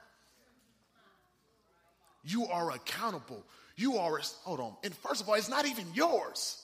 You 2.23 2.45
are 2.47 2.71
accountable. 2.71 3.43
You 3.75 3.97
are, 3.97 4.19
hold 4.43 4.59
on. 4.59 4.73
And 4.83 4.95
first 4.95 5.21
of 5.21 5.29
all, 5.29 5.35
it's 5.35 5.49
not 5.49 5.65
even 5.65 5.85
yours. 5.93 6.61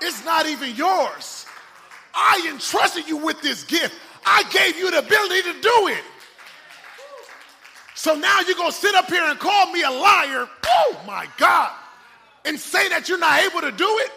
It's 0.00 0.24
not 0.24 0.46
even 0.46 0.74
yours. 0.74 1.44
I 2.18 2.50
entrusted 2.52 3.08
you 3.08 3.16
with 3.16 3.40
this 3.42 3.62
gift. 3.62 3.94
I 4.26 4.42
gave 4.50 4.76
you 4.76 4.90
the 4.90 4.98
ability 4.98 5.42
to 5.42 5.60
do 5.60 5.88
it. 5.88 6.02
So 7.94 8.14
now 8.14 8.40
you're 8.40 8.56
going 8.56 8.72
to 8.72 8.76
sit 8.76 8.94
up 8.96 9.06
here 9.06 9.22
and 9.22 9.38
call 9.38 9.72
me 9.72 9.82
a 9.82 9.90
liar. 9.90 10.48
Oh 10.66 11.00
my 11.06 11.28
God. 11.36 11.72
And 12.44 12.58
say 12.58 12.88
that 12.88 13.08
you're 13.08 13.18
not 13.18 13.40
able 13.42 13.60
to 13.60 13.70
do 13.70 13.98
it? 14.00 14.10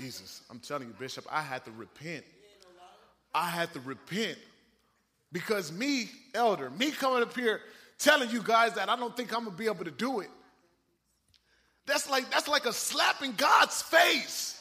Jesus, 0.00 0.42
I'm 0.50 0.58
telling 0.58 0.88
you, 0.88 0.94
Bishop, 0.98 1.26
I 1.30 1.42
had 1.42 1.64
to 1.64 1.70
repent. 1.70 2.24
I 3.34 3.48
had 3.48 3.72
to 3.74 3.80
repent 3.80 4.38
because 5.30 5.70
me, 5.70 6.10
elder, 6.34 6.70
me 6.70 6.90
coming 6.90 7.22
up 7.22 7.34
here 7.36 7.60
telling 7.98 8.30
you 8.30 8.42
guys 8.42 8.74
that 8.74 8.88
I 8.88 8.96
don't 8.96 9.16
think 9.16 9.34
I'm 9.34 9.44
gonna 9.44 9.56
be 9.56 9.66
able 9.66 9.84
to 9.84 9.90
do 9.90 10.20
it. 10.20 10.30
That's 11.86 12.08
like 12.10 12.30
that's 12.30 12.48
like 12.48 12.66
a 12.66 12.72
slap 12.72 13.22
in 13.22 13.32
God's 13.32 13.82
face. 13.82 14.60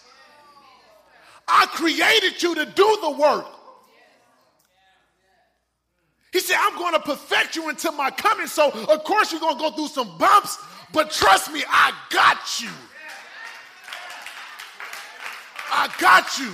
I 1.47 1.65
created 1.67 2.41
you 2.41 2.55
to 2.55 2.65
do 2.65 2.97
the 3.01 3.11
work. 3.11 3.45
He 6.35 6.41
said, 6.41 6.57
I'm 6.59 6.77
going 6.77 6.93
to 6.93 6.99
perfect 6.99 7.55
you 7.55 7.69
until 7.69 7.93
my 7.93 8.11
coming. 8.11 8.47
So, 8.47 8.69
of 8.69 9.03
course, 9.05 9.31
you're 9.31 9.39
going 9.39 9.55
to 9.55 9.61
go 9.61 9.71
through 9.71 9.87
some 9.87 10.17
bumps, 10.17 10.57
But 10.91 11.09
trust 11.09 11.49
me, 11.49 11.63
I 11.65 11.93
got 12.09 12.61
you. 12.61 12.71
I 15.71 15.89
got 15.97 16.37
you. 16.37 16.51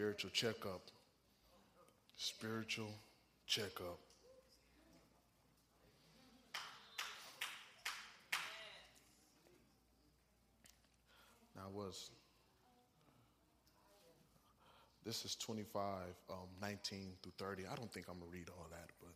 Spiritual 0.00 0.30
checkup. 0.30 0.80
Spiritual 2.16 2.88
checkup. 3.46 3.98
Now, 11.54 11.64
was 11.74 12.08
this 15.04 15.26
is 15.26 15.34
25, 15.34 15.82
um, 16.30 16.36
19 16.62 17.12
through 17.22 17.32
30. 17.36 17.66
I 17.70 17.74
don't 17.74 17.92
think 17.92 18.06
I'm 18.08 18.20
gonna 18.20 18.30
read 18.32 18.48
all 18.56 18.68
that, 18.70 18.88
but 19.02 19.12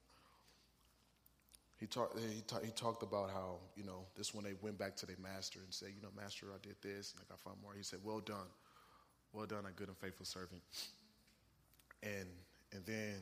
he 1.79 1.87
talked. 1.87 2.19
He, 2.19 2.43
ta- 2.43 2.61
he 2.63 2.73
talked 2.73 3.03
about 3.03 3.31
how 3.31 3.57
you 3.75 3.85
know 3.85 4.05
this 4.19 4.35
when 4.35 4.45
they 4.45 4.53
went 4.61 4.77
back 4.77 4.97
to 4.97 5.07
their 5.07 5.17
master 5.23 5.61
and 5.65 5.73
said, 5.73 5.93
you 5.97 6.03
know, 6.03 6.11
master, 6.15 6.49
I 6.55 6.59
did 6.61 6.77
this 6.83 7.15
and 7.15 7.23
I 7.23 7.33
got 7.33 7.41
five 7.41 7.55
more. 7.63 7.73
He 7.75 7.83
said, 7.83 8.01
well 8.05 8.21
done, 8.21 8.53
well 9.35 9.47
done, 9.47 9.67
a 9.67 9.73
good 9.73 9.89
and 9.89 9.97
faithful 9.99 10.25
servant. 10.25 10.63
And 12.03 12.29
and 12.73 12.85
then 12.87 13.17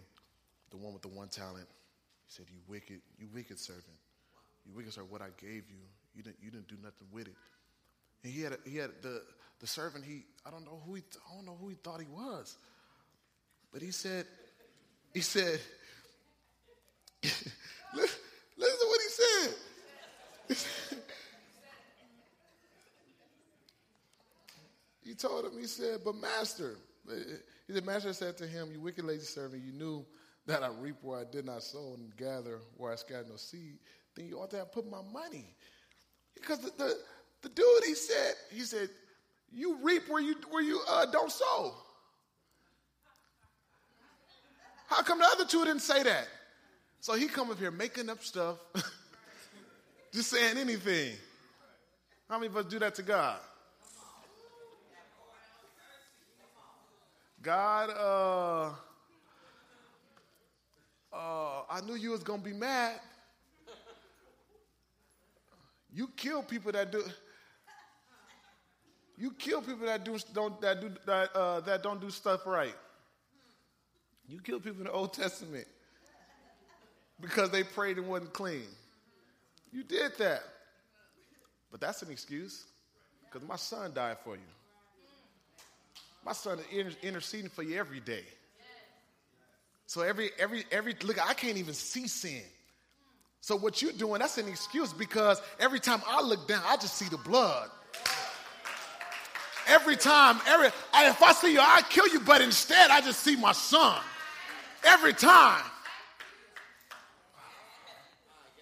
the 0.71 0.77
one 0.77 0.93
with 0.93 1.03
the 1.03 1.09
one 1.09 1.29
talent, 1.29 1.67
he 2.27 2.33
said, 2.33 2.47
you 2.51 2.59
wicked, 2.69 3.01
you 3.19 3.27
wicked 3.33 3.59
servant, 3.59 3.97
you 4.67 4.73
wicked 4.75 4.93
servant. 4.93 5.13
What 5.13 5.23
I 5.23 5.29
gave 5.39 5.65
you, 5.69 5.83
you 6.15 6.23
didn't 6.23 6.37
you 6.43 6.51
didn't 6.51 6.69
do 6.69 6.77
nothing 6.83 7.09
with 7.11 7.27
it. 7.27 7.35
And 8.23 8.33
he 8.33 8.43
had 8.43 8.53
a, 8.53 8.59
he 8.65 8.77
had 8.77 8.91
the 9.03 9.23
the 9.61 9.67
servant. 9.67 10.05
He 10.05 10.25
I 10.47 10.51
don't 10.51 10.65
know 10.65 10.81
who 10.87 10.95
he 10.95 11.03
I 11.31 11.35
don't 11.35 11.47
know 11.47 11.57
who 11.61 11.69
he 11.69 11.77
thought 11.77 12.01
he 12.01 12.07
was, 12.07 12.57
but 13.73 13.83
he 13.83 13.91
said 13.91 14.27
he 15.15 15.21
said. 15.21 15.61
Listen 17.95 18.19
listen 18.57 18.79
to 18.79 18.87
what 18.87 19.01
he 19.01 19.09
said. 19.09 19.55
he 25.05 25.12
told 25.23 25.45
him, 25.45 25.53
he 25.59 25.67
said, 25.67 26.01
but 26.05 26.17
master, 26.17 26.77
he 27.67 27.73
said, 27.73 27.87
master 27.87 28.13
said 28.13 28.37
to 28.39 28.47
him, 28.47 28.71
you 28.73 28.81
wicked 28.81 29.05
lazy 29.05 29.25
servant, 29.25 29.63
you 29.65 29.73
knew 29.73 30.05
that 30.47 30.63
I 30.63 30.69
reap 30.69 30.97
where 31.03 31.21
I 31.21 31.25
did 31.25 31.47
not 31.47 31.63
sow 31.63 31.95
and 31.97 32.15
gather 32.17 32.59
where 32.77 32.93
I 32.93 32.97
scattered 32.97 33.31
no 33.31 33.37
seed. 33.37 33.79
Then 34.17 34.27
you 34.27 34.39
ought 34.39 34.51
to 34.51 34.59
have 34.59 34.73
put 34.73 34.91
my 34.91 35.01
money. 35.13 35.55
Because 36.35 36.59
the, 36.59 36.73
the, 36.77 36.99
the 37.43 37.49
dude, 37.51 37.85
he 37.87 37.95
said, 37.95 38.35
he 38.51 38.61
said, 38.61 38.89
you 39.53 39.79
reap 39.83 40.09
where 40.09 40.21
you, 40.21 40.35
where 40.51 40.63
you 40.63 40.81
uh, 40.89 41.07
don't 41.07 41.31
sow. 41.31 41.75
How 44.89 45.03
come 45.03 45.21
the 45.21 45.29
other 45.33 45.45
two 45.45 45.65
didn't 45.65 45.83
say 45.83 46.03
that? 46.03 46.27
So 47.01 47.15
he 47.15 47.27
come 47.27 47.51
up 47.51 47.59
here 47.59 47.71
making 47.71 48.11
up 48.11 48.23
stuff, 48.23 48.59
just 50.13 50.31
saying 50.31 50.59
anything. 50.59 51.15
How 52.29 52.39
many 52.39 52.49
of 52.49 52.57
us 52.57 52.67
do 52.67 52.79
that 52.81 52.95
to 52.97 53.03
God? 53.03 53.39
God, 57.43 57.91
uh, 57.91 58.71
uh, 61.13 61.63
I 61.69 61.81
knew 61.85 61.95
you 61.95 62.11
was 62.11 62.23
gonna 62.23 62.41
be 62.41 62.53
mad. 62.53 63.01
You 65.93 66.09
kill 66.17 66.43
people 66.43 66.71
that 66.73 66.93
do. 66.93 67.03
You 69.19 69.33
kill 69.33 69.61
people 69.61 69.87
that 69.87 70.05
do 70.05 70.17
don't 70.33 70.61
that 70.61 70.81
do 70.81 70.91
that 71.05 71.35
uh, 71.35 71.61
that 71.61 71.83
don't 71.83 72.01
do 72.01 72.11
stuff 72.11 72.47
right. 72.47 72.75
You 74.29 74.41
kill 74.41 74.61
people 74.61 74.79
in 74.79 74.85
the 74.85 74.93
Old 74.93 75.13
Testament 75.13 75.67
because 77.21 77.51
they 77.51 77.65
prayed 77.65 77.99
and 77.99 78.09
wasn't 78.09 78.33
clean. 78.33 78.67
You 79.73 79.83
did 79.83 80.17
that, 80.19 80.43
but 81.71 81.81
that's 81.81 82.03
an 82.03 82.11
excuse 82.11 82.65
because 83.27 83.47
my 83.47 83.57
son 83.57 83.93
died 83.93 84.19
for 84.25 84.37
you. 84.37 84.43
My 86.25 86.33
son 86.33 86.59
is 86.59 86.65
inter- 86.73 86.99
interceding 87.03 87.51
for 87.51 87.63
you 87.63 87.79
every 87.79 88.01
day. 88.01 88.25
So 89.87 90.03
every 90.03 90.31
every 90.39 90.65
every 90.71 90.95
look, 91.03 91.25
I 91.25 91.35
can't 91.35 91.59
even 91.59 91.75
see 91.75 92.07
sin. 92.09 92.43
So 93.41 93.57
what 93.57 93.83
you're 93.83 93.93
doing, 93.93 94.21
that's 94.21 94.39
an 94.39 94.49
excuse 94.49 94.93
because 94.93 95.43
every 95.59 95.81
time 95.81 96.01
I 96.07 96.23
look 96.23 96.47
down, 96.47 96.63
I 96.65 96.77
just 96.77 96.95
see 96.95 97.09
the 97.09 97.19
blood. 97.19 97.69
Every 99.67 99.97
time, 99.97 100.41
every 100.47 100.69
if 100.69 101.23
I 101.23 101.33
see 101.33 101.53
you, 101.53 101.61
I 101.61 101.83
kill 101.91 102.09
you, 102.09 102.21
but 102.21 102.41
instead 102.41 102.91
I 102.91 103.01
just 103.01 103.21
see 103.21 103.37
my 103.37 103.53
son. 103.53 104.01
Every 104.85 105.13
time. 105.13 105.63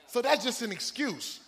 So 0.06 0.20
that's 0.20 0.42
just 0.42 0.62
an 0.62 0.72
excuse. 0.72 1.40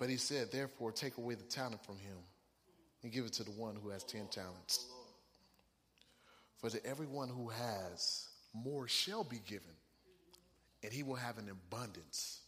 But 0.00 0.08
he 0.08 0.16
said, 0.16 0.50
therefore, 0.50 0.92
take 0.92 1.18
away 1.18 1.34
the 1.34 1.44
talent 1.44 1.84
from 1.84 1.98
him 1.98 2.16
and 3.02 3.12
give 3.12 3.26
it 3.26 3.34
to 3.34 3.44
the 3.44 3.50
one 3.50 3.76
who 3.76 3.90
has 3.90 4.02
10 4.02 4.28
talents. 4.28 4.86
For 6.56 6.70
to 6.70 6.84
everyone 6.86 7.28
who 7.28 7.50
has, 7.50 8.28
more 8.54 8.88
shall 8.88 9.24
be 9.24 9.42
given, 9.46 9.74
and 10.82 10.90
he 10.90 11.02
will 11.02 11.16
have 11.16 11.36
an 11.36 11.50
abundance. 11.50 12.40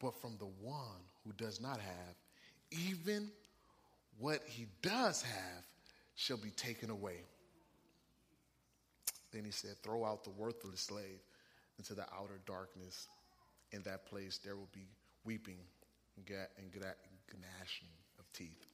But 0.00 0.20
from 0.20 0.38
the 0.38 0.50
one 0.60 1.04
who 1.24 1.32
does 1.34 1.60
not 1.60 1.78
have, 1.78 2.14
even 2.72 3.30
what 4.18 4.42
he 4.44 4.66
does 4.82 5.22
have 5.22 5.64
shall 6.16 6.36
be 6.36 6.50
taken 6.50 6.90
away. 6.90 7.20
Then 9.32 9.44
he 9.44 9.52
said, 9.52 9.76
Throw 9.84 10.04
out 10.04 10.24
the 10.24 10.30
worthless 10.30 10.80
slave 10.80 11.20
into 11.78 11.94
the 11.94 12.06
outer 12.12 12.40
darkness. 12.44 13.06
In 13.70 13.82
that 13.82 14.06
place 14.06 14.40
there 14.44 14.56
will 14.56 14.68
be 14.72 14.88
weeping 15.24 15.58
and 16.16 16.70
gnashing 16.72 17.88
of 18.18 18.32
teeth. 18.32 18.66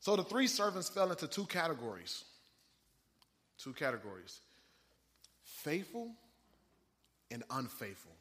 So 0.00 0.16
the 0.16 0.24
three 0.24 0.46
servants 0.46 0.88
fell 0.88 1.10
into 1.10 1.26
two 1.26 1.46
categories. 1.46 2.24
Two 3.58 3.72
categories 3.72 4.40
faithful 5.42 6.10
and 7.30 7.42
unfaithful. 7.50 8.12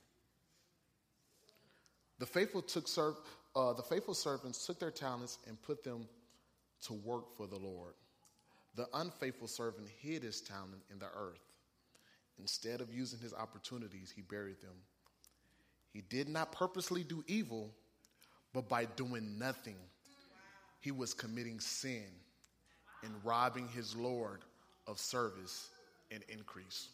The 2.20 2.26
faithful 2.26 2.62
took 2.62 2.88
serv- 2.88 3.18
uh, 3.56 3.74
the 3.74 3.84
faithful 3.84 4.14
servants 4.14 4.66
took 4.66 4.80
their 4.80 4.92
talents 4.92 5.38
and 5.48 5.62
put 5.62 5.84
them 5.84 6.08
to 6.86 6.94
work 6.94 7.36
for 7.36 7.48
the 7.48 7.58
Lord. 7.58 7.94
The 8.76 8.88
unfaithful 8.94 9.48
servant 9.48 9.88
hid 10.00 10.24
his 10.24 10.42
talent 10.42 10.84
in 10.92 11.00
the 11.00 11.08
earth. 11.16 11.40
Instead 12.40 12.82
of 12.82 12.94
using 12.94 13.20
his 13.20 13.34
opportunities, 13.34 14.12
he 14.14 14.22
buried 14.22 14.62
them. 14.62 14.76
He 15.96 16.02
did 16.10 16.28
not 16.28 16.52
purposely 16.52 17.06
do 17.06 17.24
evil, 17.26 17.72
but 18.52 18.68
by 18.68 18.84
doing 18.84 19.40
nothing, 19.40 19.78
he 20.82 20.92
was 20.92 21.14
committing 21.14 21.62
sin 21.62 22.04
and 23.02 23.14
robbing 23.24 23.70
his 23.70 23.96
Lord 23.96 24.42
of 24.88 25.00
service 25.00 25.70
and 26.12 26.22
increase. 26.28 26.90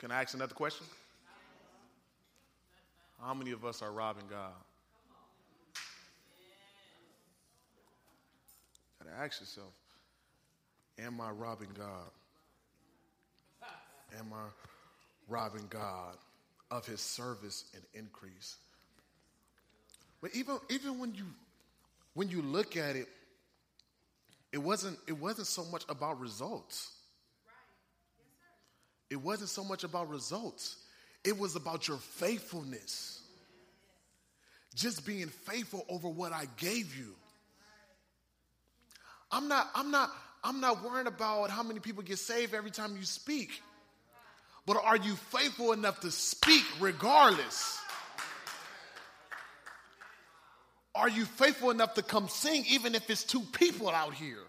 Can 0.00 0.10
I 0.10 0.22
ask 0.22 0.34
another 0.34 0.54
question? 0.54 0.84
How 3.22 3.34
many 3.34 3.52
of 3.52 3.64
us 3.64 3.82
are 3.82 3.92
robbing 3.92 4.26
God? 4.28 4.50
Gotta 8.98 9.16
ask 9.16 9.38
yourself, 9.38 9.72
am 10.98 11.20
I 11.20 11.30
robbing 11.30 11.70
God? 11.78 12.10
Am 14.18 14.32
I 14.32 14.46
robbing 15.28 15.66
God 15.68 16.16
of 16.70 16.86
his 16.86 17.00
service 17.00 17.64
and 17.74 17.82
increase? 17.94 18.56
But 20.20 20.34
even, 20.34 20.58
even 20.70 20.98
when 20.98 21.14
you 21.14 21.24
when 22.14 22.30
you 22.30 22.40
look 22.40 22.76
at 22.76 22.96
it, 22.96 23.08
it 24.52 24.58
wasn't 24.58 24.98
it 25.06 25.12
wasn't 25.12 25.46
so 25.46 25.64
much 25.64 25.84
about 25.88 26.18
results. 26.18 26.92
It 29.10 29.16
wasn't 29.16 29.50
so 29.50 29.62
much 29.62 29.84
about 29.84 30.08
results. 30.08 30.76
It 31.24 31.38
was 31.38 31.56
about 31.56 31.88
your 31.88 31.98
faithfulness. 31.98 33.20
Just 34.74 35.06
being 35.06 35.28
faithful 35.28 35.84
over 35.88 36.08
what 36.08 36.32
I 36.32 36.46
gave 36.56 36.96
you. 36.96 37.14
I'm 39.30 39.48
not, 39.48 39.68
I'm 39.74 39.90
not, 39.90 40.10
I'm 40.44 40.60
not 40.60 40.84
worrying 40.84 41.06
about 41.06 41.50
how 41.50 41.62
many 41.62 41.80
people 41.80 42.02
get 42.02 42.18
saved 42.18 42.54
every 42.54 42.70
time 42.70 42.96
you 42.96 43.04
speak. 43.04 43.60
But 44.66 44.78
are 44.82 44.96
you 44.96 45.14
faithful 45.14 45.72
enough 45.72 46.00
to 46.00 46.10
speak 46.10 46.64
regardless? 46.80 47.78
Are 50.94 51.08
you 51.08 51.24
faithful 51.24 51.70
enough 51.70 51.94
to 51.94 52.02
come 52.02 52.28
sing 52.28 52.64
even 52.68 52.94
if 52.94 53.08
it's 53.08 53.22
two 53.22 53.42
people 53.52 53.88
out 53.88 54.14
here? 54.14 54.42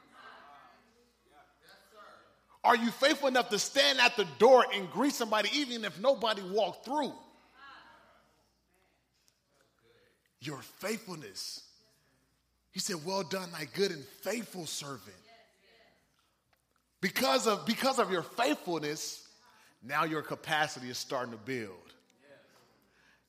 Are 2.63 2.76
you 2.76 2.89
faithful 2.91 3.28
enough 3.28 3.49
to 3.49 3.59
stand 3.59 3.99
at 3.99 4.18
the 4.18 4.26
door 4.39 4.65
and 4.74 4.89
greet 4.91 5.13
somebody 5.13 5.49
even 5.53 5.86
if 5.86 5.99
nobody 5.99 6.41
walked 6.41 6.84
through? 6.84 7.13
your 10.41 10.61
faithfulness. 10.80 11.63
He 12.72 12.80
said, 12.80 12.97
Well 13.05 13.24
done, 13.24 13.51
thy 13.51 13.65
good 13.65 13.91
and 13.91 14.03
faithful 14.22 14.65
servant. 14.65 15.01
Because 17.01 17.45
of, 17.45 17.65
because 17.65 17.99
of 17.99 18.11
your 18.11 18.24
faithfulness, 18.24 19.26
now 19.88 20.03
your 20.03 20.21
capacity 20.21 20.89
is 20.89 20.97
starting 20.97 21.31
to 21.31 21.39
build. 21.39 21.93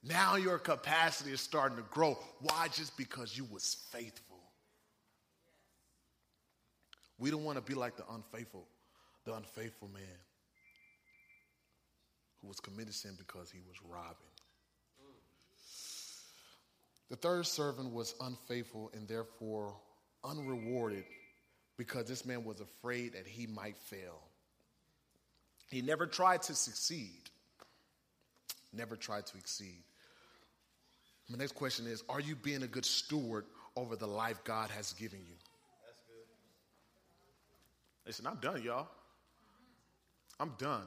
Now 0.02 0.36
your 0.36 0.58
capacity 0.58 1.32
is 1.32 1.40
starting 1.40 1.76
to 1.76 1.84
grow. 1.90 2.18
Why? 2.40 2.68
Just 2.68 2.96
because 2.96 3.36
you 3.36 3.46
was 3.50 3.76
faithful. 3.90 4.38
We 7.18 7.30
don't 7.30 7.44
want 7.44 7.56
to 7.58 7.62
be 7.62 7.74
like 7.74 7.96
the 7.96 8.04
unfaithful, 8.12 8.66
the 9.24 9.34
unfaithful 9.34 9.88
man 9.92 10.02
who 12.40 12.48
was 12.48 12.60
committed 12.60 12.94
sin 12.94 13.14
because 13.18 13.50
he 13.50 13.58
was 13.66 13.76
robbing. 13.88 14.14
The 17.10 17.16
third 17.16 17.46
servant 17.46 17.92
was 17.92 18.14
unfaithful 18.20 18.90
and 18.94 19.08
therefore 19.08 19.74
unrewarded 20.24 21.04
because 21.76 22.06
this 22.06 22.24
man 22.24 22.44
was 22.44 22.60
afraid 22.60 23.14
that 23.14 23.26
he 23.26 23.46
might 23.46 23.76
fail. 23.76 24.20
He 25.68 25.82
never 25.82 26.06
tried 26.06 26.42
to 26.42 26.54
succeed. 26.54 27.30
Never 28.72 28.96
tried 28.96 29.26
to 29.26 29.38
exceed. 29.38 29.82
My 31.28 31.38
next 31.38 31.54
question 31.54 31.86
is 31.86 32.02
Are 32.08 32.20
you 32.20 32.34
being 32.34 32.62
a 32.62 32.66
good 32.66 32.86
steward 32.86 33.44
over 33.76 33.96
the 33.96 34.06
life 34.06 34.42
God 34.44 34.70
has 34.70 34.94
given 34.94 35.20
you? 35.20 35.34
That's 35.86 36.00
good. 36.06 36.24
Listen, 38.06 38.26
I'm 38.26 38.36
done, 38.36 38.62
y'all. 38.62 38.88
I'm 40.40 40.54
done. 40.58 40.86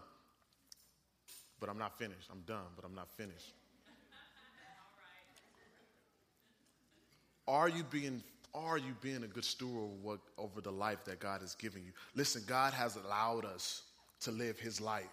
But 1.59 1.69
I'm 1.69 1.77
not 1.77 1.99
finished. 1.99 2.27
I'm 2.31 2.41
done, 2.41 2.65
but 2.75 2.83
I'm 2.85 2.95
not 2.95 3.11
finished. 3.11 3.53
Are 7.47 7.69
you 7.69 7.83
being 7.83 8.23
are 8.53 8.77
you 8.77 8.93
being 8.99 9.23
a 9.23 9.27
good 9.27 9.45
steward 9.45 9.89
what, 10.01 10.19
over 10.37 10.59
the 10.59 10.73
life 10.73 11.05
that 11.05 11.21
God 11.21 11.39
has 11.39 11.55
given 11.55 11.85
you? 11.85 11.93
Listen, 12.15 12.43
God 12.45 12.73
has 12.73 12.97
allowed 12.97 13.45
us 13.45 13.81
to 14.21 14.31
live 14.31 14.59
his 14.59 14.79
life. 14.79 15.05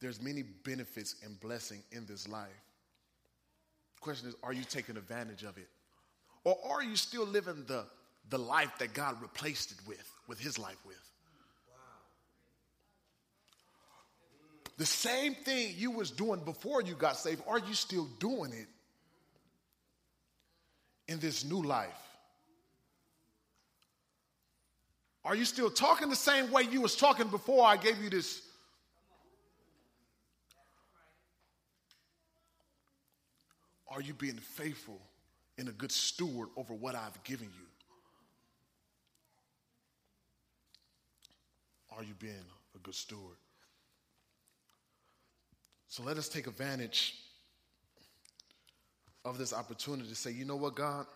There's 0.00 0.22
many 0.22 0.42
benefits 0.42 1.16
and 1.24 1.38
blessing 1.40 1.82
in 1.90 2.06
this 2.06 2.28
life. 2.28 2.48
The 3.96 4.00
question 4.00 4.28
is, 4.28 4.34
are 4.42 4.52
you 4.52 4.62
taking 4.64 4.96
advantage 4.96 5.42
of 5.42 5.58
it? 5.58 5.68
Or 6.44 6.56
are 6.70 6.82
you 6.82 6.96
still 6.96 7.26
living 7.26 7.64
the, 7.66 7.84
the 8.30 8.38
life 8.38 8.72
that 8.78 8.94
God 8.94 9.20
replaced 9.20 9.72
it 9.72 9.78
with, 9.86 10.10
with 10.28 10.38
his 10.38 10.58
life 10.58 10.78
with? 10.86 10.96
The 14.76 14.86
same 14.86 15.34
thing 15.34 15.74
you 15.76 15.90
was 15.90 16.12
doing 16.12 16.40
before 16.44 16.82
you 16.82 16.94
got 16.94 17.16
saved, 17.16 17.42
are 17.48 17.58
you 17.58 17.74
still 17.74 18.06
doing 18.20 18.52
it 18.52 18.68
in 21.08 21.18
this 21.18 21.44
new 21.44 21.62
life? 21.62 22.07
Are 25.24 25.34
you 25.34 25.44
still 25.44 25.70
talking 25.70 26.08
the 26.08 26.16
same 26.16 26.50
way 26.50 26.62
you 26.62 26.80
was 26.80 26.96
talking 26.96 27.28
before 27.28 27.66
I 27.66 27.76
gave 27.76 28.02
you 28.02 28.08
this? 28.08 28.42
Are 33.90 34.00
you 34.00 34.14
being 34.14 34.36
faithful 34.36 35.00
and 35.58 35.68
a 35.68 35.72
good 35.72 35.90
steward 35.90 36.48
over 36.56 36.74
what 36.74 36.94
I've 36.94 37.22
given 37.24 37.46
you? 37.46 37.66
Are 41.96 42.04
you 42.04 42.14
being 42.14 42.34
a 42.76 42.78
good 42.78 42.94
steward? 42.94 43.36
So 45.88 46.02
let 46.02 46.16
us 46.16 46.28
take 46.28 46.46
advantage 46.46 47.16
of 49.24 49.36
this 49.36 49.52
opportunity 49.52 50.08
to 50.08 50.14
say, 50.14 50.30
you 50.30 50.44
know 50.44 50.56
what, 50.56 50.76
God? 50.76 51.06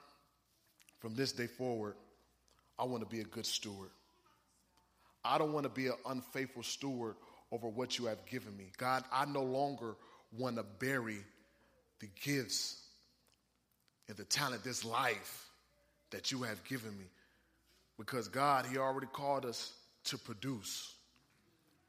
From 0.98 1.14
this 1.14 1.32
day 1.32 1.46
forward, 1.46 1.94
I 2.79 2.85
want 2.85 3.03
to 3.03 3.09
be 3.09 3.20
a 3.20 3.25
good 3.25 3.47
steward. 3.47 3.91
I 5.25 5.39
don't 5.39 5.53
want 5.53 5.64
to 5.64 5.70
be 5.70 5.87
an 5.87 5.95
unfaithful 6.07 6.62
steward 6.62 7.14
over 7.53 7.68
what 7.68 7.99
you 7.99 8.07
have 8.07 8.25
given 8.27 8.57
me. 8.57 8.73
God, 8.77 9.05
I 9.12 9.25
no 9.25 9.43
longer 9.43 9.95
want 10.37 10.57
to 10.57 10.62
bury 10.62 11.18
the 12.01 12.09
gifts 12.25 12.81
and 14.09 14.16
the 14.16 14.25
talent, 14.25 14.64
this 14.64 14.85
life 14.85 15.49
that 16.11 16.33
you 16.33 16.43
have 16.43 16.62
given 16.64 16.91
me. 16.99 17.05
Because 17.99 18.29
God, 18.29 18.66
He 18.66 18.79
already 18.79 19.07
called 19.07 19.45
us 19.45 19.73
to 20.05 20.18
produce 20.18 20.93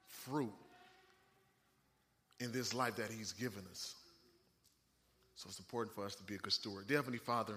fruit 0.08 0.54
in 2.40 2.52
this 2.52 2.74
life 2.74 2.98
that 2.98 3.10
He's 3.10 3.32
given 3.32 3.64
us. 3.72 3.96
So 5.36 5.48
it's 5.50 5.60
important 5.60 5.96
for 5.96 6.06
us 6.06 6.16
to 6.16 6.24
be 6.24 6.36
a 6.36 6.38
good 6.38 6.54
steward. 6.54 6.88
Dear 6.88 6.98
Heavenly 6.98 7.18
Father, 7.18 7.56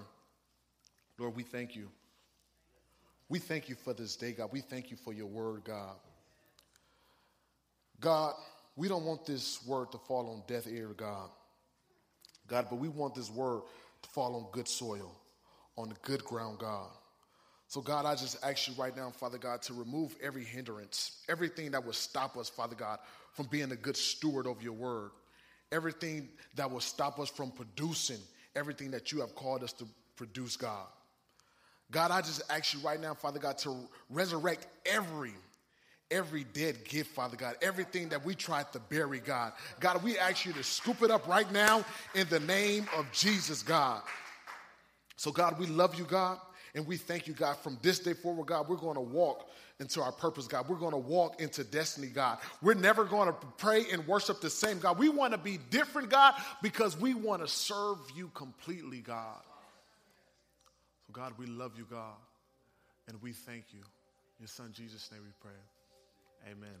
Lord, 1.19 1.35
we 1.35 1.43
thank 1.43 1.75
you. 1.75 1.89
We 3.29 3.39
thank 3.39 3.69
you 3.69 3.75
for 3.75 3.93
this 3.93 4.15
day, 4.15 4.31
God. 4.31 4.49
We 4.51 4.61
thank 4.61 4.89
you 4.89 4.97
for 4.97 5.13
your 5.13 5.27
word, 5.27 5.63
God. 5.63 5.95
God, 7.99 8.33
we 8.75 8.87
don't 8.87 9.03
want 9.03 9.25
this 9.25 9.65
word 9.65 9.91
to 9.91 9.97
fall 9.97 10.29
on 10.29 10.43
deaf 10.47 10.67
ear, 10.67 10.89
God. 10.95 11.29
God, 12.47 12.67
but 12.69 12.77
we 12.77 12.87
want 12.87 13.15
this 13.15 13.29
word 13.29 13.61
to 14.03 14.09
fall 14.09 14.35
on 14.35 14.45
good 14.51 14.67
soil, 14.67 15.11
on 15.77 15.89
the 15.89 15.95
good 16.03 16.23
ground, 16.23 16.59
God. 16.59 16.89
So, 17.67 17.81
God, 17.81 18.05
I 18.05 18.15
just 18.15 18.37
ask 18.45 18.69
you 18.69 18.73
right 18.77 18.95
now, 18.95 19.09
Father 19.09 19.37
God, 19.37 19.61
to 19.63 19.73
remove 19.73 20.15
every 20.23 20.45
hindrance, 20.45 21.23
everything 21.27 21.71
that 21.71 21.85
would 21.85 21.95
stop 21.95 22.37
us, 22.37 22.47
Father 22.47 22.75
God, 22.75 22.99
from 23.33 23.47
being 23.47 23.71
a 23.73 23.75
good 23.75 23.97
steward 23.97 24.47
of 24.47 24.63
your 24.63 24.71
word, 24.71 25.11
everything 25.73 26.29
that 26.55 26.71
will 26.71 26.79
stop 26.79 27.19
us 27.19 27.29
from 27.29 27.51
producing 27.51 28.19
everything 28.57 28.91
that 28.91 29.11
you 29.11 29.21
have 29.21 29.35
called 29.35 29.63
us 29.63 29.71
to 29.73 29.85
produce, 30.15 30.57
God. 30.57 30.87
God, 31.91 32.11
I 32.11 32.21
just 32.21 32.41
ask 32.49 32.73
you 32.73 32.79
right 32.81 32.99
now, 32.99 33.13
Father 33.13 33.39
God, 33.39 33.57
to 33.59 33.75
resurrect 34.09 34.67
every 34.85 35.33
every 36.09 36.45
dead 36.53 36.83
gift, 36.85 37.11
Father 37.11 37.35
God, 37.35 37.55
everything 37.61 38.09
that 38.09 38.23
we 38.23 38.35
tried 38.35 38.71
to 38.73 38.79
bury, 38.79 39.19
God. 39.19 39.53
God, 39.79 40.03
we 40.03 40.17
ask 40.17 40.45
you 40.45 40.53
to 40.53 40.63
scoop 40.63 41.01
it 41.01 41.11
up 41.11 41.27
right 41.27 41.51
now 41.51 41.83
in 42.15 42.27
the 42.29 42.39
name 42.41 42.87
of 42.97 43.11
Jesus, 43.11 43.61
God. 43.61 44.01
So, 45.17 45.31
God, 45.31 45.59
we 45.59 45.65
love 45.65 45.95
you, 45.95 46.05
God, 46.05 46.39
and 46.75 46.85
we 46.87 46.97
thank 46.97 47.27
you, 47.27 47.33
God. 47.33 47.57
From 47.57 47.77
this 47.81 47.99
day 47.99 48.13
forward, 48.13 48.47
God, 48.47 48.69
we're 48.69 48.77
going 48.77 48.95
to 48.95 49.01
walk 49.01 49.49
into 49.79 50.01
our 50.01 50.11
purpose, 50.11 50.47
God. 50.47 50.69
We're 50.69 50.77
going 50.77 50.91
to 50.91 50.97
walk 50.97 51.41
into 51.41 51.63
destiny, 51.63 52.07
God. 52.07 52.37
We're 52.61 52.73
never 52.73 53.03
going 53.03 53.27
to 53.27 53.35
pray 53.57 53.85
and 53.91 54.05
worship 54.07 54.41
the 54.41 54.49
same, 54.49 54.79
God. 54.79 54.97
We 54.97 55.09
want 55.09 55.33
to 55.33 55.37
be 55.37 55.59
different, 55.69 56.09
God, 56.09 56.35
because 56.61 56.97
we 56.97 57.13
want 57.13 57.41
to 57.41 57.47
serve 57.47 57.97
you 58.15 58.29
completely, 58.33 58.99
God. 58.99 59.41
God, 61.17 61.33
we 61.39 61.47
love 61.47 61.71
you, 61.75 61.87
God, 61.89 62.13
and 63.07 63.19
we 63.23 63.33
thank 63.33 63.73
you. 63.73 63.79
In 63.79 64.41
your 64.41 64.47
son 64.47 64.69
Jesus' 64.71 65.09
name 65.11 65.21
we 65.25 65.31
pray. 65.41 66.51
Amen. 66.51 66.77